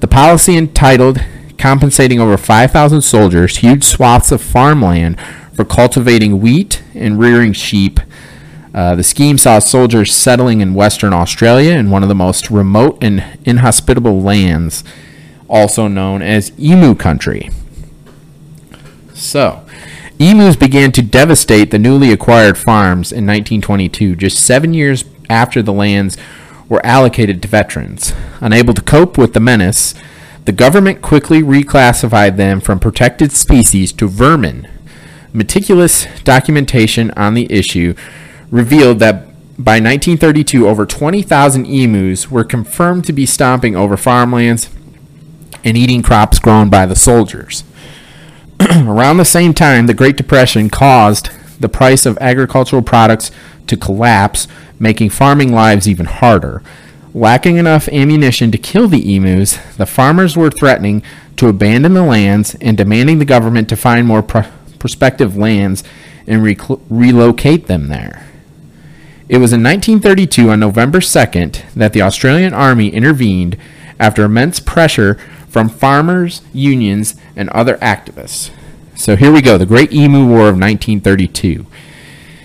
The 0.00 0.06
policy 0.06 0.54
entitled 0.54 1.24
compensating 1.56 2.20
over 2.20 2.36
5,000 2.36 3.00
soldiers 3.00 3.56
huge 3.56 3.84
swaths 3.84 4.30
of 4.30 4.42
farmland 4.42 5.18
for 5.54 5.64
cultivating 5.64 6.42
wheat 6.42 6.82
and 6.94 7.18
rearing 7.18 7.54
sheep. 7.54 8.00
Uh, 8.74 8.94
the 8.94 9.02
scheme 9.02 9.38
saw 9.38 9.58
soldiers 9.60 10.14
settling 10.14 10.60
in 10.60 10.74
Western 10.74 11.14
Australia 11.14 11.72
in 11.72 11.88
one 11.88 12.02
of 12.02 12.10
the 12.10 12.14
most 12.14 12.50
remote 12.50 13.02
and 13.02 13.24
inhospitable 13.46 14.20
lands, 14.20 14.84
also 15.48 15.88
known 15.88 16.22
as 16.22 16.52
Emu 16.58 16.94
Country. 16.94 17.50
So, 19.14 19.64
emus 20.18 20.56
began 20.56 20.92
to 20.92 21.02
devastate 21.02 21.70
the 21.70 21.78
newly 21.78 22.12
acquired 22.12 22.58
farms 22.58 23.12
in 23.12 23.26
1922, 23.26 24.16
just 24.16 24.44
seven 24.44 24.74
years 24.74 25.04
after 25.30 25.62
the 25.62 25.72
lands 25.72 26.16
were 26.68 26.84
allocated 26.84 27.42
to 27.42 27.48
veterans. 27.48 28.12
Unable 28.40 28.74
to 28.74 28.82
cope 28.82 29.16
with 29.16 29.32
the 29.32 29.40
menace, 29.40 29.94
the 30.44 30.52
government 30.52 31.02
quickly 31.02 31.42
reclassified 31.42 32.36
them 32.36 32.60
from 32.60 32.78
protected 32.78 33.32
species 33.32 33.92
to 33.92 34.06
vermin. 34.06 34.68
Meticulous 35.32 36.06
documentation 36.22 37.10
on 37.12 37.34
the 37.34 37.50
issue 37.52 37.94
revealed 38.50 38.98
that 39.00 39.26
by 39.58 39.80
1932, 39.80 40.68
over 40.68 40.84
20,000 40.84 41.64
emus 41.66 42.30
were 42.30 42.44
confirmed 42.44 43.04
to 43.06 43.12
be 43.12 43.24
stomping 43.24 43.74
over 43.74 43.96
farmlands 43.96 44.68
and 45.66 45.76
eating 45.76 46.00
crops 46.00 46.38
grown 46.38 46.70
by 46.70 46.86
the 46.86 46.94
soldiers. 46.94 47.64
around 48.76 49.16
the 49.16 49.24
same 49.24 49.52
time, 49.52 49.86
the 49.86 49.94
Great 49.94 50.16
Depression 50.16 50.70
caused 50.70 51.28
the 51.60 51.68
price 51.68 52.06
of 52.06 52.16
agricultural 52.18 52.82
products 52.82 53.32
to 53.66 53.76
collapse, 53.76 54.46
making 54.78 55.10
farming 55.10 55.52
lives 55.52 55.88
even 55.88 56.06
harder. 56.06 56.62
Lacking 57.12 57.56
enough 57.56 57.88
ammunition 57.88 58.52
to 58.52 58.58
kill 58.58 58.86
the 58.86 59.16
emus, 59.16 59.58
the 59.76 59.86
farmers 59.86 60.36
were 60.36 60.50
threatening 60.50 61.02
to 61.36 61.48
abandon 61.48 61.94
the 61.94 62.04
lands 62.04 62.54
and 62.60 62.76
demanding 62.76 63.18
the 63.18 63.24
government 63.24 63.68
to 63.68 63.76
find 63.76 64.06
more 64.06 64.22
pro- 64.22 64.44
prospective 64.78 65.36
lands 65.36 65.82
and 66.28 66.44
relocate 66.44 67.66
them 67.66 67.88
there. 67.88 68.24
It 69.28 69.38
was 69.38 69.52
in 69.52 69.64
1932, 69.64 70.50
on 70.50 70.60
November 70.60 71.00
2nd, 71.00 71.72
that 71.74 71.92
the 71.92 72.02
Australian 72.02 72.54
Army 72.54 72.90
intervened 72.90 73.56
after 73.98 74.24
immense 74.24 74.60
pressure 74.60 75.18
from 75.56 75.70
farmers, 75.70 76.42
unions, 76.52 77.14
and 77.34 77.48
other 77.48 77.78
activists. 77.78 78.50
So 78.94 79.16
here 79.16 79.32
we 79.32 79.40
go 79.40 79.56
the 79.56 79.64
Great 79.64 79.90
Emu 79.90 80.26
War 80.26 80.48
of 80.50 80.60
1932. 80.60 81.64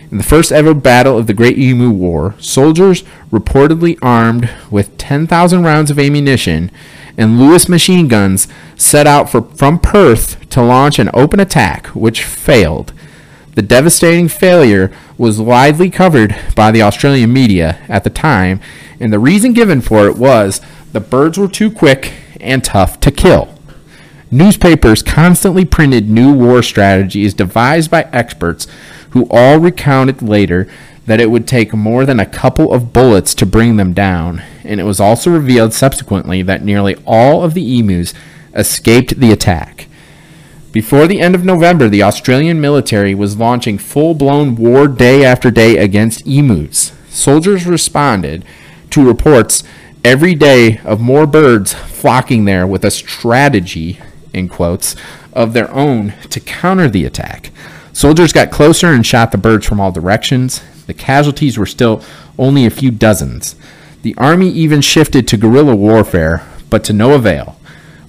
In 0.10 0.18
the 0.18 0.24
first 0.24 0.50
ever 0.50 0.74
battle 0.74 1.18
of 1.18 1.27
the 1.27 1.34
Great 1.34 1.58
Emu 1.58 1.89
War, 1.89 2.36
soldiers 2.39 3.03
reportedly 3.30 3.98
armed 4.01 4.50
with 4.70 4.98
10,000 4.98 5.62
rounds 5.62 5.91
of 5.91 6.00
ammunition 6.00 6.72
and 7.18 7.38
Lewis 7.38 7.68
machine 7.68 8.08
guns 8.08 8.48
set 8.77 9.06
out 9.06 9.30
for, 9.30 9.41
from 9.41 9.77
Perth 9.77 10.50
to 10.51 10.62
launch 10.62 10.98
an 10.98 11.10
open 11.13 11.41
attack, 11.41 11.88
which 11.88 12.24
failed. 12.24 12.94
The 13.56 13.62
devastating 13.62 14.30
failure 14.30 14.89
was 15.18 15.38
widely 15.38 15.89
covered 15.89 16.34
by 16.56 16.72
the 16.72 16.84
Australian 16.84 17.34
media 17.34 17.77
at 17.89 18.06
the 18.06 18.10
time, 18.10 18.62
and 19.01 19.12
the 19.12 19.20
reason 19.20 19.51
given 19.51 19.82
for 19.82 20.08
it 20.08 20.15
was 20.15 20.62
the 20.94 21.01
birds 21.01 21.38
were 21.38 21.50
too 21.50 21.70
quick 21.70 22.13
and 22.41 22.63
tough 22.63 23.00
to 23.01 23.12
kill. 23.12 23.53
Newspapers 24.29 25.03
constantly 25.03 25.65
printed 25.65 26.10
new 26.10 26.33
war 26.33 26.63
strategies 26.63 27.33
devised 27.33 27.91
by 27.91 28.03
experts 28.13 28.65
who 29.12 29.27
all 29.29 29.60
recounted 29.60 30.21
later 30.21 30.69
that 31.05 31.19
it 31.19 31.29
would 31.29 31.48
take 31.48 31.74
more 31.74 32.05
than 32.05 32.19
a 32.19 32.25
couple 32.25 32.71
of 32.71 32.93
bullets 32.93 33.33
to 33.36 33.45
bring 33.45 33.75
them 33.75 33.93
down, 33.93 34.41
and 34.63 34.79
it 34.79 34.86
was 34.86 35.00
also 35.00 35.29
revealed 35.29 35.74
subsequently 35.74 36.41
that 36.41 36.63
nearly 36.63 36.95
all 37.05 37.43
of 37.43 37.53
the 37.53 37.79
emus 37.79 38.13
escaped 38.53 39.19
the 39.19 39.31
attack. 39.31 39.88
Before 40.71 41.07
the 41.07 41.19
end 41.19 41.36
of 41.36 41.43
November, 41.43 41.89
the 41.89 42.03
Australian 42.03 42.62
military 42.62 43.13
was 43.13 43.38
launching 43.38 43.77
full 43.77 44.13
blown 44.13 44.55
war 44.55 44.88
day 44.88 45.25
after 45.25 45.51
day 45.51 45.77
against 45.77 46.25
emus. 46.25 46.93
Soldiers 47.10 47.65
responded 47.65 48.45
to 48.91 49.05
reports 49.05 49.63
every 50.03 50.36
day 50.36 50.79
of 50.79 51.00
more 51.00 51.27
birds 51.27 51.74
flocking 51.74 52.46
there 52.46 52.65
with 52.65 52.84
a 52.84 52.91
strategy, 52.91 54.00
in 54.34 54.50
quotes, 54.50 54.96
of 55.34 55.53
their 55.53 55.72
own 55.74 56.13
to 56.29 56.39
counter 56.39 56.89
the 56.89 57.05
attack. 57.05 57.51
Soldiers 57.93 58.34
got 58.34 58.51
closer 58.51 58.88
and 58.88 59.05
shot 59.05 59.31
the 59.31 59.38
birds 59.38 59.65
from 59.65 59.79
all 59.79 59.91
directions. 59.91 60.62
The 60.88 60.93
casualties 60.93 61.58
were 61.58 61.65
still 61.65 62.03
only 62.39 62.65
a 62.65 62.72
few 62.72 62.91
dozens. 62.91 63.55
The 64.01 64.15
army 64.17 64.50
even 64.50 64.81
shifted 64.81 65.27
to 65.27 65.38
guerrilla 65.38 65.75
warfare, 65.75 66.48
but 66.70 66.84
to 66.86 66.93
no 66.93 67.13
avail. 67.13 67.58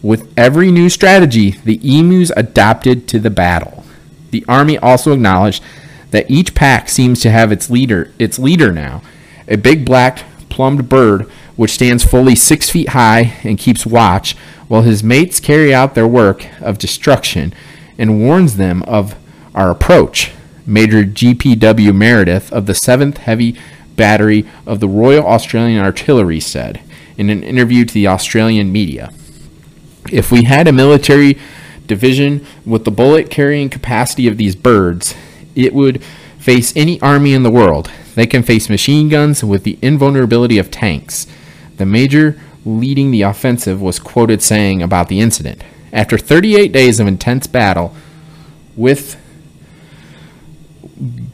With 0.03 0.33
every 0.37 0.71
new 0.71 0.89
strategy, 0.89 1.53
the 1.65 1.81
emus 1.83 2.33
adapted 2.37 3.07
to 3.09 3.19
the 3.19 3.31
battle. 3.31 3.85
The 4.31 4.45
army 4.49 4.79
also 4.79 5.13
acknowledged 5.13 5.63
that 6.11 6.31
each 6.31 6.55
pack 6.55 6.89
seems 6.89 7.21
to 7.21 7.31
have 7.31 7.53
its 7.53 7.71
leader, 7.71 8.11
its 8.19 8.39
leader 8.39 8.73
now, 8.73 9.03
a 9.49 9.57
big 9.57 9.85
black 9.85 10.25
plumed 10.49 10.89
bird 10.89 11.31
which 11.57 11.73
stands 11.73 12.05
fully 12.05 12.35
six 12.35 12.71
feet 12.71 12.91
high 12.91 13.35
and 13.45 13.59
keeps 13.59 13.87
watch, 13.87 14.37
while 14.69 14.83
his 14.83 15.05
mates 15.05 15.41
carry 15.41 15.75
out 15.75 15.95
their 15.95 16.09
work 16.09 16.47
of 16.61 16.79
destruction 16.79 17.53
and 17.99 18.21
warns 18.21 18.57
them 18.57 18.83
of 18.85 19.15
our 19.55 19.71
approach. 19.71 20.33
Major 20.67 21.05
G.P.W. 21.05 21.93
Meredith 21.93 22.53
of 22.53 22.67
the 22.67 22.73
7th 22.73 23.19
Heavy 23.19 23.59
Battery 23.97 24.47
of 24.67 24.81
the 24.81 24.89
Royal 24.89 25.27
Australian 25.27 25.85
Artillery 25.85 26.41
said 26.41 26.81
in 27.17 27.31
an 27.31 27.43
interview 27.43 27.85
to 27.85 27.95
the 27.95 28.07
Australian 28.07 28.73
media. 28.73 29.13
If 30.11 30.33
we 30.33 30.45
had 30.45 30.67
a 30.67 30.73
military 30.73 31.39
division 31.87 32.47
with 32.65 32.85
the 32.85 32.91
bullet 32.91 33.31
carrying 33.31 33.69
capacity 33.69 34.27
of 34.27 34.39
these 34.39 34.57
birds, 34.57 35.15
it 35.55 35.75
would 35.75 36.03
face 36.39 36.73
any 36.75 37.01
army 37.01 37.35
in 37.35 37.43
the 37.43 37.51
world. 37.51 37.91
They 38.15 38.27
can 38.27 38.43
face 38.43 38.69
machine 38.69 39.09
guns 39.09 39.45
with 39.45 39.65
the 39.65 39.79
invulnerability 39.83 40.59
of 40.59 40.71
tanks. 40.71 41.27
The 41.83 41.87
major 41.87 42.39
leading 42.65 43.11
the 43.11 43.23
offensive 43.23 43.83
was 43.83 43.99
quoted 43.99 44.41
saying 44.41 44.85
about 44.85 45.09
the 45.09 45.19
incident 45.19 45.65
After 45.93 46.17
38 46.17 46.71
days 46.71 47.01
of 47.01 47.09
intense 47.09 47.49
battle 47.49 47.93
with 48.77 49.17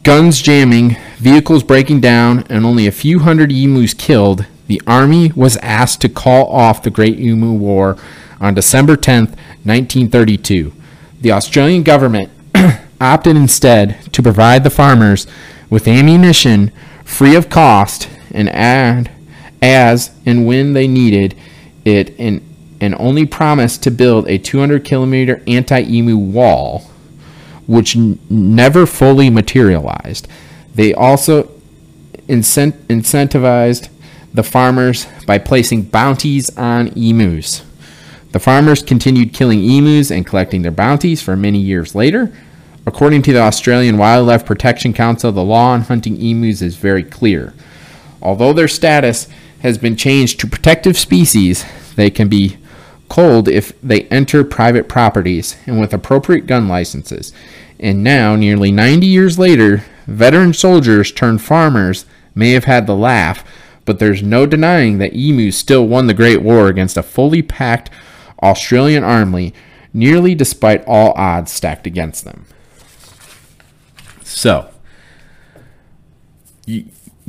guns 0.01 0.41
jamming, 0.41 0.97
vehicles 1.17 1.61
breaking 1.61 2.01
down, 2.01 2.47
and 2.49 2.65
only 2.65 2.87
a 2.87 2.91
few 2.91 3.19
hundred 3.19 3.51
emus 3.51 3.93
killed, 3.93 4.47
the 4.65 4.81
army 4.87 5.31
was 5.35 5.55
asked 5.57 6.01
to 6.01 6.09
call 6.09 6.47
off 6.47 6.81
the 6.81 6.89
Great 6.89 7.19
Emu 7.19 7.51
War 7.51 7.95
on 8.41 8.55
December 8.55 8.95
10, 8.95 9.25
1932. 9.25 10.73
The 11.21 11.31
Australian 11.31 11.83
government 11.83 12.31
opted 12.99 13.37
instead 13.37 14.11
to 14.13 14.23
provide 14.23 14.63
the 14.63 14.71
farmers 14.71 15.27
with 15.69 15.87
ammunition 15.87 16.71
free 17.05 17.35
of 17.35 17.51
cost 17.51 18.09
and 18.31 18.49
add 18.49 19.11
as 19.61 20.11
and 20.25 20.45
when 20.45 20.73
they 20.73 20.87
needed 20.87 21.35
it 21.85 22.17
and, 22.19 22.41
and 22.79 22.95
only 22.97 23.25
promised 23.25 23.83
to 23.83 23.91
build 23.91 24.27
a 24.27 24.37
200 24.37 24.83
kilometer 24.83 25.41
anti 25.47 25.81
emu 25.81 26.17
wall, 26.17 26.89
which 27.67 27.95
n- 27.95 28.19
never 28.29 28.85
fully 28.85 29.29
materialized. 29.29 30.27
They 30.75 30.93
also 30.93 31.49
incent- 32.27 32.77
incentivized 32.87 33.89
the 34.33 34.43
farmers 34.43 35.07
by 35.25 35.37
placing 35.39 35.83
bounties 35.83 36.55
on 36.57 36.87
emus. 36.95 37.63
The 38.31 38.39
farmers 38.39 38.83
continued 38.83 39.33
killing 39.33 39.63
emus 39.63 40.11
and 40.11 40.25
collecting 40.25 40.61
their 40.61 40.71
bounties 40.71 41.21
for 41.21 41.35
many 41.35 41.57
years 41.57 41.95
later. 41.95 42.31
According 42.85 43.23
to 43.23 43.33
the 43.33 43.41
Australian 43.41 43.97
Wildlife 43.97 44.45
Protection 44.45 44.93
Council, 44.93 45.31
the 45.31 45.43
law 45.43 45.71
on 45.71 45.81
hunting 45.81 46.21
emus 46.21 46.61
is 46.61 46.75
very 46.75 47.03
clear. 47.03 47.53
Although 48.21 48.53
their 48.53 48.67
status 48.67 49.27
has 49.61 49.77
been 49.77 49.95
changed 49.95 50.39
to 50.39 50.47
protective 50.47 50.97
species, 50.97 51.65
they 51.95 52.09
can 52.09 52.27
be 52.27 52.57
culled 53.09 53.47
if 53.47 53.79
they 53.81 54.03
enter 54.03 54.43
private 54.43 54.87
properties 54.87 55.57
and 55.65 55.79
with 55.79 55.93
appropriate 55.93 56.47
gun 56.47 56.67
licenses. 56.67 57.33
And 57.79 58.03
now, 58.03 58.35
nearly 58.35 58.71
90 58.71 59.07
years 59.07 59.39
later, 59.39 59.83
veteran 60.05 60.53
soldiers 60.53 61.11
turned 61.11 61.41
farmers 61.41 62.05
may 62.35 62.51
have 62.51 62.65
had 62.65 62.87
the 62.87 62.95
laugh, 62.95 63.43
but 63.85 63.99
there's 63.99 64.21
no 64.21 64.45
denying 64.45 64.97
that 64.99 65.13
emus 65.13 65.57
still 65.57 65.87
won 65.87 66.07
the 66.07 66.13
Great 66.13 66.41
War 66.41 66.67
against 66.67 66.97
a 66.97 67.03
fully 67.03 67.41
packed 67.41 67.89
Australian 68.41 69.03
army, 69.03 69.53
nearly 69.93 70.35
despite 70.35 70.85
all 70.85 71.13
odds 71.15 71.51
stacked 71.51 71.87
against 71.87 72.23
them. 72.23 72.45
So, 74.23 74.69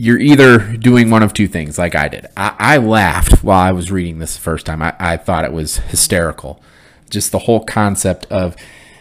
you're 0.00 0.18
either 0.18 0.76
doing 0.78 1.10
one 1.10 1.22
of 1.22 1.34
two 1.34 1.46
things, 1.46 1.76
like 1.76 1.94
I 1.94 2.08
did. 2.08 2.26
I, 2.34 2.54
I 2.58 2.76
laughed 2.78 3.44
while 3.44 3.60
I 3.60 3.72
was 3.72 3.92
reading 3.92 4.18
this 4.18 4.34
the 4.34 4.40
first 4.40 4.64
time. 4.64 4.80
I, 4.80 4.94
I 4.98 5.18
thought 5.18 5.44
it 5.44 5.52
was 5.52 5.76
hysterical. 5.76 6.62
Just 7.10 7.32
the 7.32 7.40
whole 7.40 7.66
concept 7.66 8.24
of 8.30 8.56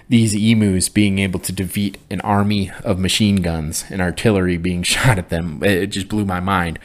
these 0.09 0.35
emus 0.35 0.89
being 0.89 1.19
able 1.19 1.39
to 1.39 1.53
defeat 1.53 1.99
an 2.09 2.19
army 2.19 2.71
of 2.83 2.99
machine 2.99 3.37
guns 3.37 3.85
and 3.89 4.01
artillery 4.01 4.57
being 4.57 4.83
shot 4.83 5.17
at 5.17 5.29
them. 5.29 5.63
It 5.63 5.87
just 5.87 6.09
blew 6.09 6.25
my 6.25 6.41
mind. 6.41 6.79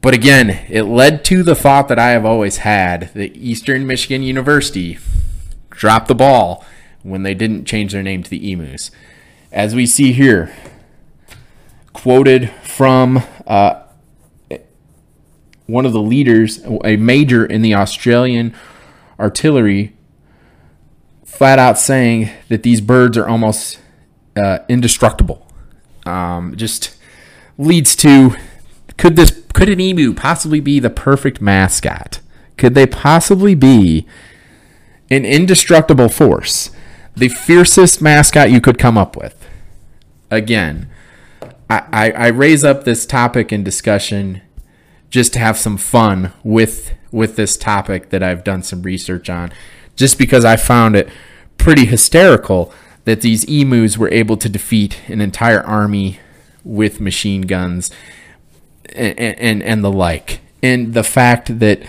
But 0.00 0.14
again, 0.14 0.50
it 0.68 0.82
led 0.82 1.24
to 1.26 1.44
the 1.44 1.54
thought 1.54 1.86
that 1.86 2.00
I 2.00 2.10
have 2.10 2.24
always 2.24 2.58
had 2.58 3.14
that 3.14 3.36
Eastern 3.36 3.86
Michigan 3.86 4.24
University 4.24 4.98
dropped 5.70 6.08
the 6.08 6.16
ball 6.16 6.64
when 7.04 7.22
they 7.22 7.34
didn't 7.34 7.64
change 7.64 7.92
their 7.92 8.02
name 8.02 8.24
to 8.24 8.30
the 8.30 8.50
Emus. 8.50 8.90
As 9.52 9.72
we 9.72 9.86
see 9.86 10.12
here, 10.12 10.52
quoted 11.92 12.50
from 12.82 13.22
uh, 13.46 13.80
one 15.66 15.86
of 15.86 15.92
the 15.92 16.02
leaders, 16.02 16.58
a 16.82 16.96
major 16.96 17.46
in 17.46 17.62
the 17.62 17.72
Australian 17.72 18.52
artillery, 19.20 19.94
flat 21.24 21.60
out 21.60 21.78
saying 21.78 22.28
that 22.48 22.64
these 22.64 22.80
birds 22.80 23.16
are 23.16 23.28
almost 23.28 23.78
uh, 24.34 24.58
indestructible. 24.68 25.46
Um, 26.06 26.56
just 26.56 26.96
leads 27.56 27.94
to 27.94 28.34
could 28.96 29.14
this 29.14 29.30
could 29.54 29.68
an 29.68 29.78
emu 29.78 30.12
possibly 30.12 30.58
be 30.58 30.80
the 30.80 30.90
perfect 30.90 31.40
mascot? 31.40 32.18
Could 32.56 32.74
they 32.74 32.88
possibly 32.88 33.54
be 33.54 34.08
an 35.08 35.24
indestructible 35.24 36.08
force? 36.08 36.72
The 37.14 37.28
fiercest 37.28 38.02
mascot 38.02 38.50
you 38.50 38.60
could 38.60 38.76
come 38.76 38.98
up 38.98 39.16
with. 39.16 39.46
Again, 40.32 40.88
I, 41.92 42.10
I, 42.10 42.26
raise 42.28 42.64
up 42.64 42.84
this 42.84 43.06
topic 43.06 43.52
in 43.52 43.62
discussion 43.62 44.42
just 45.10 45.32
to 45.34 45.38
have 45.38 45.58
some 45.58 45.76
fun 45.76 46.32
with 46.42 46.92
with 47.10 47.36
this 47.36 47.56
topic 47.56 48.10
that 48.10 48.22
I've 48.22 48.44
done 48.44 48.62
some 48.62 48.82
research 48.82 49.28
on, 49.28 49.52
just 49.96 50.18
because 50.18 50.44
I 50.44 50.56
found 50.56 50.96
it 50.96 51.08
pretty 51.58 51.84
hysterical 51.84 52.72
that 53.04 53.20
these 53.20 53.44
emus 53.44 53.98
were 53.98 54.10
able 54.10 54.36
to 54.36 54.48
defeat 54.48 55.00
an 55.08 55.20
entire 55.20 55.60
army 55.60 56.20
with 56.64 57.00
machine 57.00 57.42
guns 57.42 57.90
and, 58.94 59.18
and, 59.18 59.62
and 59.62 59.84
the 59.84 59.90
like. 59.90 60.40
And 60.62 60.94
the 60.94 61.04
fact 61.04 61.58
that 61.58 61.82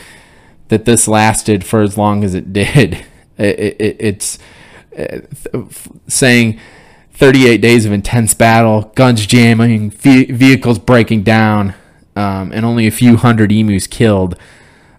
that 0.70 0.86
this 0.86 1.08
lasted 1.08 1.64
for 1.64 1.82
as 1.82 1.98
long 1.98 2.24
as 2.24 2.34
it 2.34 2.52
did, 2.52 3.06
it, 3.38 3.60
it, 3.80 3.96
it's 4.00 4.40
uh, 4.98 5.20
saying 6.08 6.60
38 7.14 7.58
days 7.58 7.86
of 7.86 7.92
intense 7.92 8.34
battle, 8.34 8.92
guns 8.96 9.26
jamming, 9.26 9.92
vehicles 9.92 10.80
breaking 10.80 11.24
down, 11.24 11.76
um, 12.16 12.52
and 12.52 12.66
only 12.66 12.88
a 12.88 12.92
few 12.92 13.18
hundred 13.18 13.52
emus 13.52 13.88
killed. 13.88 14.38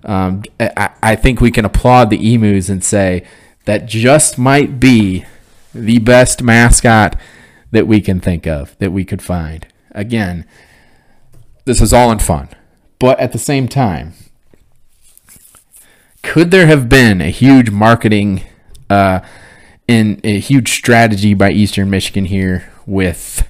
Um, 0.05 0.42
I, 0.61 0.90
I 1.03 1.16
think 1.16 1.40
we 1.40 1.50
can 1.50 1.64
applaud 1.64 2.11
the 2.11 2.35
emus 2.35 2.68
and 2.68 2.85
say 2.85 3.24
that 3.64 3.87
just 3.87 4.38
might 4.38 4.79
be 4.79 5.24
the 5.74 5.98
best 5.98 6.42
mascot 6.42 7.18
that 7.72 7.87
we 7.87 8.00
can 8.00 8.20
think 8.20 8.46
of, 8.46 8.79
that 8.79 8.92
we 8.92 9.05
could 9.05 9.22
find. 9.22 9.66
Again, 9.90 10.46
this 11.64 11.81
is 11.81 11.92
all 11.92 12.12
in 12.12 12.18
fun. 12.18 12.48
But 12.98 13.18
at 13.18 13.33
the 13.33 13.38
same 13.38 13.66
time, 13.66 14.14
could 16.22 16.50
there 16.50 16.66
have 16.66 16.88
been 16.88 17.20
a 17.20 17.31
huge 17.31 17.70
marketing 17.70 18.42
uh, 18.88 19.20
in 19.87 20.20
a 20.25 20.38
huge 20.38 20.73
strategy 20.73 21.35
by 21.35 21.51
Eastern 21.51 21.90
Michigan 21.90 22.25
here 22.27 22.73
with 22.87 23.49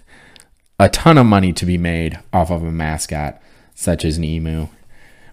a 0.79 0.88
ton 0.88 1.18
of 1.18 1.27
money 1.27 1.53
to 1.53 1.66
be 1.66 1.79
made 1.79 2.18
off 2.33 2.51
of 2.51 2.62
a 2.62 2.73
mascot 2.73 3.40
such 3.75 4.05
as 4.05 4.18
an 4.18 4.25
emu? 4.25 4.68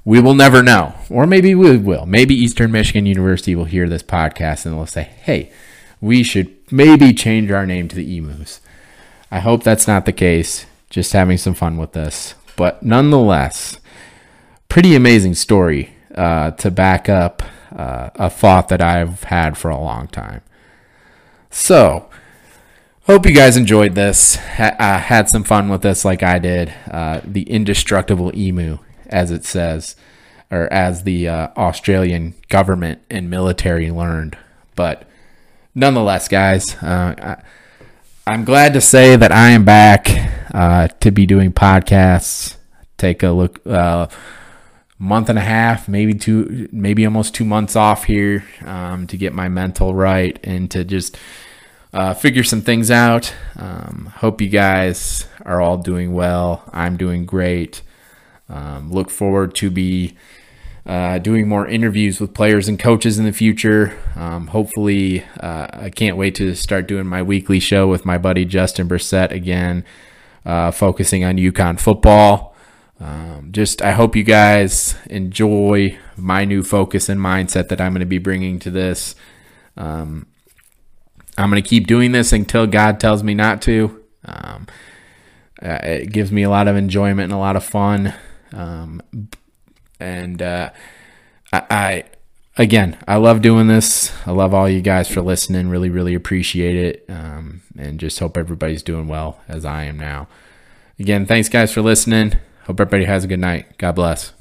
We 0.03 0.19
will 0.19 0.33
never 0.33 0.63
know. 0.63 0.95
Or 1.09 1.27
maybe 1.27 1.53
we 1.53 1.77
will. 1.77 2.05
Maybe 2.05 2.33
Eastern 2.33 2.71
Michigan 2.71 3.05
University 3.05 3.55
will 3.55 3.65
hear 3.65 3.87
this 3.87 4.03
podcast 4.03 4.65
and 4.65 4.75
they'll 4.75 4.85
say, 4.85 5.03
hey, 5.03 5.51
we 5.99 6.23
should 6.23 6.55
maybe 6.71 7.13
change 7.13 7.51
our 7.51 7.65
name 7.65 7.87
to 7.87 7.95
the 7.95 8.17
emus. 8.17 8.61
I 9.29 9.39
hope 9.39 9.63
that's 9.63 9.87
not 9.87 10.05
the 10.05 10.11
case. 10.11 10.65
Just 10.89 11.13
having 11.13 11.37
some 11.37 11.53
fun 11.53 11.77
with 11.77 11.93
this. 11.93 12.35
But 12.55 12.83
nonetheless, 12.83 13.79
pretty 14.67 14.95
amazing 14.95 15.35
story 15.35 15.93
uh, 16.15 16.51
to 16.51 16.71
back 16.71 17.07
up 17.07 17.43
uh, 17.75 18.09
a 18.15 18.29
thought 18.29 18.69
that 18.69 18.81
I've 18.81 19.23
had 19.25 19.57
for 19.57 19.69
a 19.69 19.79
long 19.79 20.07
time. 20.07 20.41
So, 21.51 22.09
hope 23.03 23.25
you 23.25 23.35
guys 23.35 23.57
enjoyed 23.57 23.93
this. 23.93 24.37
Ha- 24.37 24.75
uh, 24.79 24.99
had 24.99 25.27
some 25.27 25.43
fun 25.43 25.67
with 25.67 25.81
this, 25.81 26.05
like 26.05 26.23
I 26.23 26.39
did. 26.39 26.73
Uh, 26.89 27.19
the 27.25 27.43
indestructible 27.43 28.35
emu, 28.35 28.77
as 29.07 29.31
it 29.31 29.43
says, 29.43 29.97
or 30.49 30.71
as 30.71 31.03
the 31.03 31.27
uh, 31.27 31.47
Australian 31.57 32.35
government 32.47 33.01
and 33.09 33.29
military 33.29 33.91
learned. 33.91 34.37
But 34.75 35.03
nonetheless, 35.75 36.29
guys, 36.29 36.75
uh, 36.75 37.37
I, 38.25 38.33
am 38.33 38.45
glad 38.45 38.73
to 38.73 38.81
say 38.81 39.17
that 39.17 39.33
I 39.33 39.49
am 39.49 39.65
back 39.65 40.07
uh, 40.53 40.87
to 41.01 41.11
be 41.11 41.25
doing 41.25 41.51
podcasts. 41.51 42.55
Take 42.97 43.23
a 43.23 43.31
look, 43.31 43.59
uh, 43.67 44.07
month 45.01 45.29
and 45.29 45.39
a 45.39 45.41
half, 45.41 45.87
maybe 45.87 46.13
two, 46.13 46.69
maybe 46.71 47.03
almost 47.05 47.33
two 47.33 47.43
months 47.43 47.75
off 47.75 48.03
here 48.03 48.45
um, 48.63 49.07
to 49.07 49.17
get 49.17 49.33
my 49.33 49.49
mental 49.49 49.95
right 49.95 50.39
and 50.43 50.69
to 50.69 50.83
just 50.83 51.17
uh, 51.91 52.13
figure 52.13 52.43
some 52.43 52.61
things 52.61 52.91
out. 52.91 53.33
Um, 53.55 54.13
hope 54.17 54.41
you 54.41 54.47
guys 54.47 55.27
are 55.43 55.59
all 55.59 55.77
doing 55.77 56.13
well. 56.13 56.63
I'm 56.71 56.97
doing 56.97 57.25
great. 57.25 57.81
Um, 58.47 58.91
look 58.91 59.09
forward 59.09 59.55
to 59.55 59.71
be 59.71 60.15
uh, 60.85 61.17
doing 61.17 61.47
more 61.47 61.67
interviews 61.67 62.21
with 62.21 62.35
players 62.35 62.67
and 62.67 62.77
coaches 62.77 63.17
in 63.17 63.25
the 63.25 63.33
future. 63.33 63.97
Um, 64.15 64.47
hopefully, 64.47 65.23
uh, 65.39 65.67
I 65.73 65.89
can't 65.89 66.15
wait 66.15 66.35
to 66.35 66.53
start 66.53 66.87
doing 66.87 67.07
my 67.07 67.23
weekly 67.23 67.59
show 67.59 67.87
with 67.87 68.05
my 68.05 68.19
buddy 68.19 68.45
Justin 68.45 68.87
Brissett 68.87 69.31
again, 69.31 69.83
uh, 70.45 70.69
focusing 70.69 71.23
on 71.23 71.37
UConn 71.37 71.79
football. 71.79 72.50
Um, 73.01 73.49
just, 73.51 73.81
I 73.81 73.93
hope 73.93 74.15
you 74.15 74.23
guys 74.23 74.95
enjoy 75.09 75.97
my 76.15 76.45
new 76.45 76.61
focus 76.61 77.09
and 77.09 77.19
mindset 77.19 77.69
that 77.69 77.81
I'm 77.81 77.93
going 77.93 78.01
to 78.01 78.05
be 78.05 78.19
bringing 78.19 78.59
to 78.59 78.69
this. 78.69 79.15
Um, 79.75 80.27
I'm 81.37 81.49
going 81.49 81.61
to 81.61 81.67
keep 81.67 81.87
doing 81.87 82.11
this 82.11 82.31
until 82.31 82.67
God 82.67 82.99
tells 82.99 83.23
me 83.23 83.33
not 83.33 83.61
to. 83.63 84.03
Um, 84.23 84.67
uh, 85.61 85.79
it 85.81 86.11
gives 86.11 86.31
me 86.31 86.43
a 86.43 86.49
lot 86.49 86.67
of 86.67 86.75
enjoyment 86.75 87.25
and 87.25 87.33
a 87.33 87.37
lot 87.37 87.55
of 87.55 87.63
fun. 87.63 88.13
Um, 88.53 89.01
and 89.99 90.39
uh, 90.39 90.69
I, 91.51 91.63
I, 91.71 92.03
again, 92.57 92.97
I 93.07 93.15
love 93.15 93.41
doing 93.41 93.67
this. 93.67 94.13
I 94.27 94.31
love 94.31 94.53
all 94.53 94.69
you 94.69 94.81
guys 94.81 95.07
for 95.07 95.21
listening. 95.21 95.69
Really, 95.69 95.89
really 95.89 96.13
appreciate 96.13 96.75
it. 96.75 97.05
Um, 97.09 97.63
and 97.77 97.99
just 97.99 98.19
hope 98.19 98.37
everybody's 98.37 98.83
doing 98.83 99.07
well 99.07 99.41
as 99.47 99.65
I 99.65 99.85
am 99.85 99.97
now. 99.97 100.27
Again, 100.99 101.25
thanks 101.25 101.49
guys 101.49 101.73
for 101.73 101.81
listening. 101.81 102.33
Hope 102.65 102.79
everybody 102.79 103.05
has 103.05 103.23
a 103.23 103.27
good 103.27 103.39
night. 103.39 103.77
God 103.77 103.93
bless. 103.93 104.33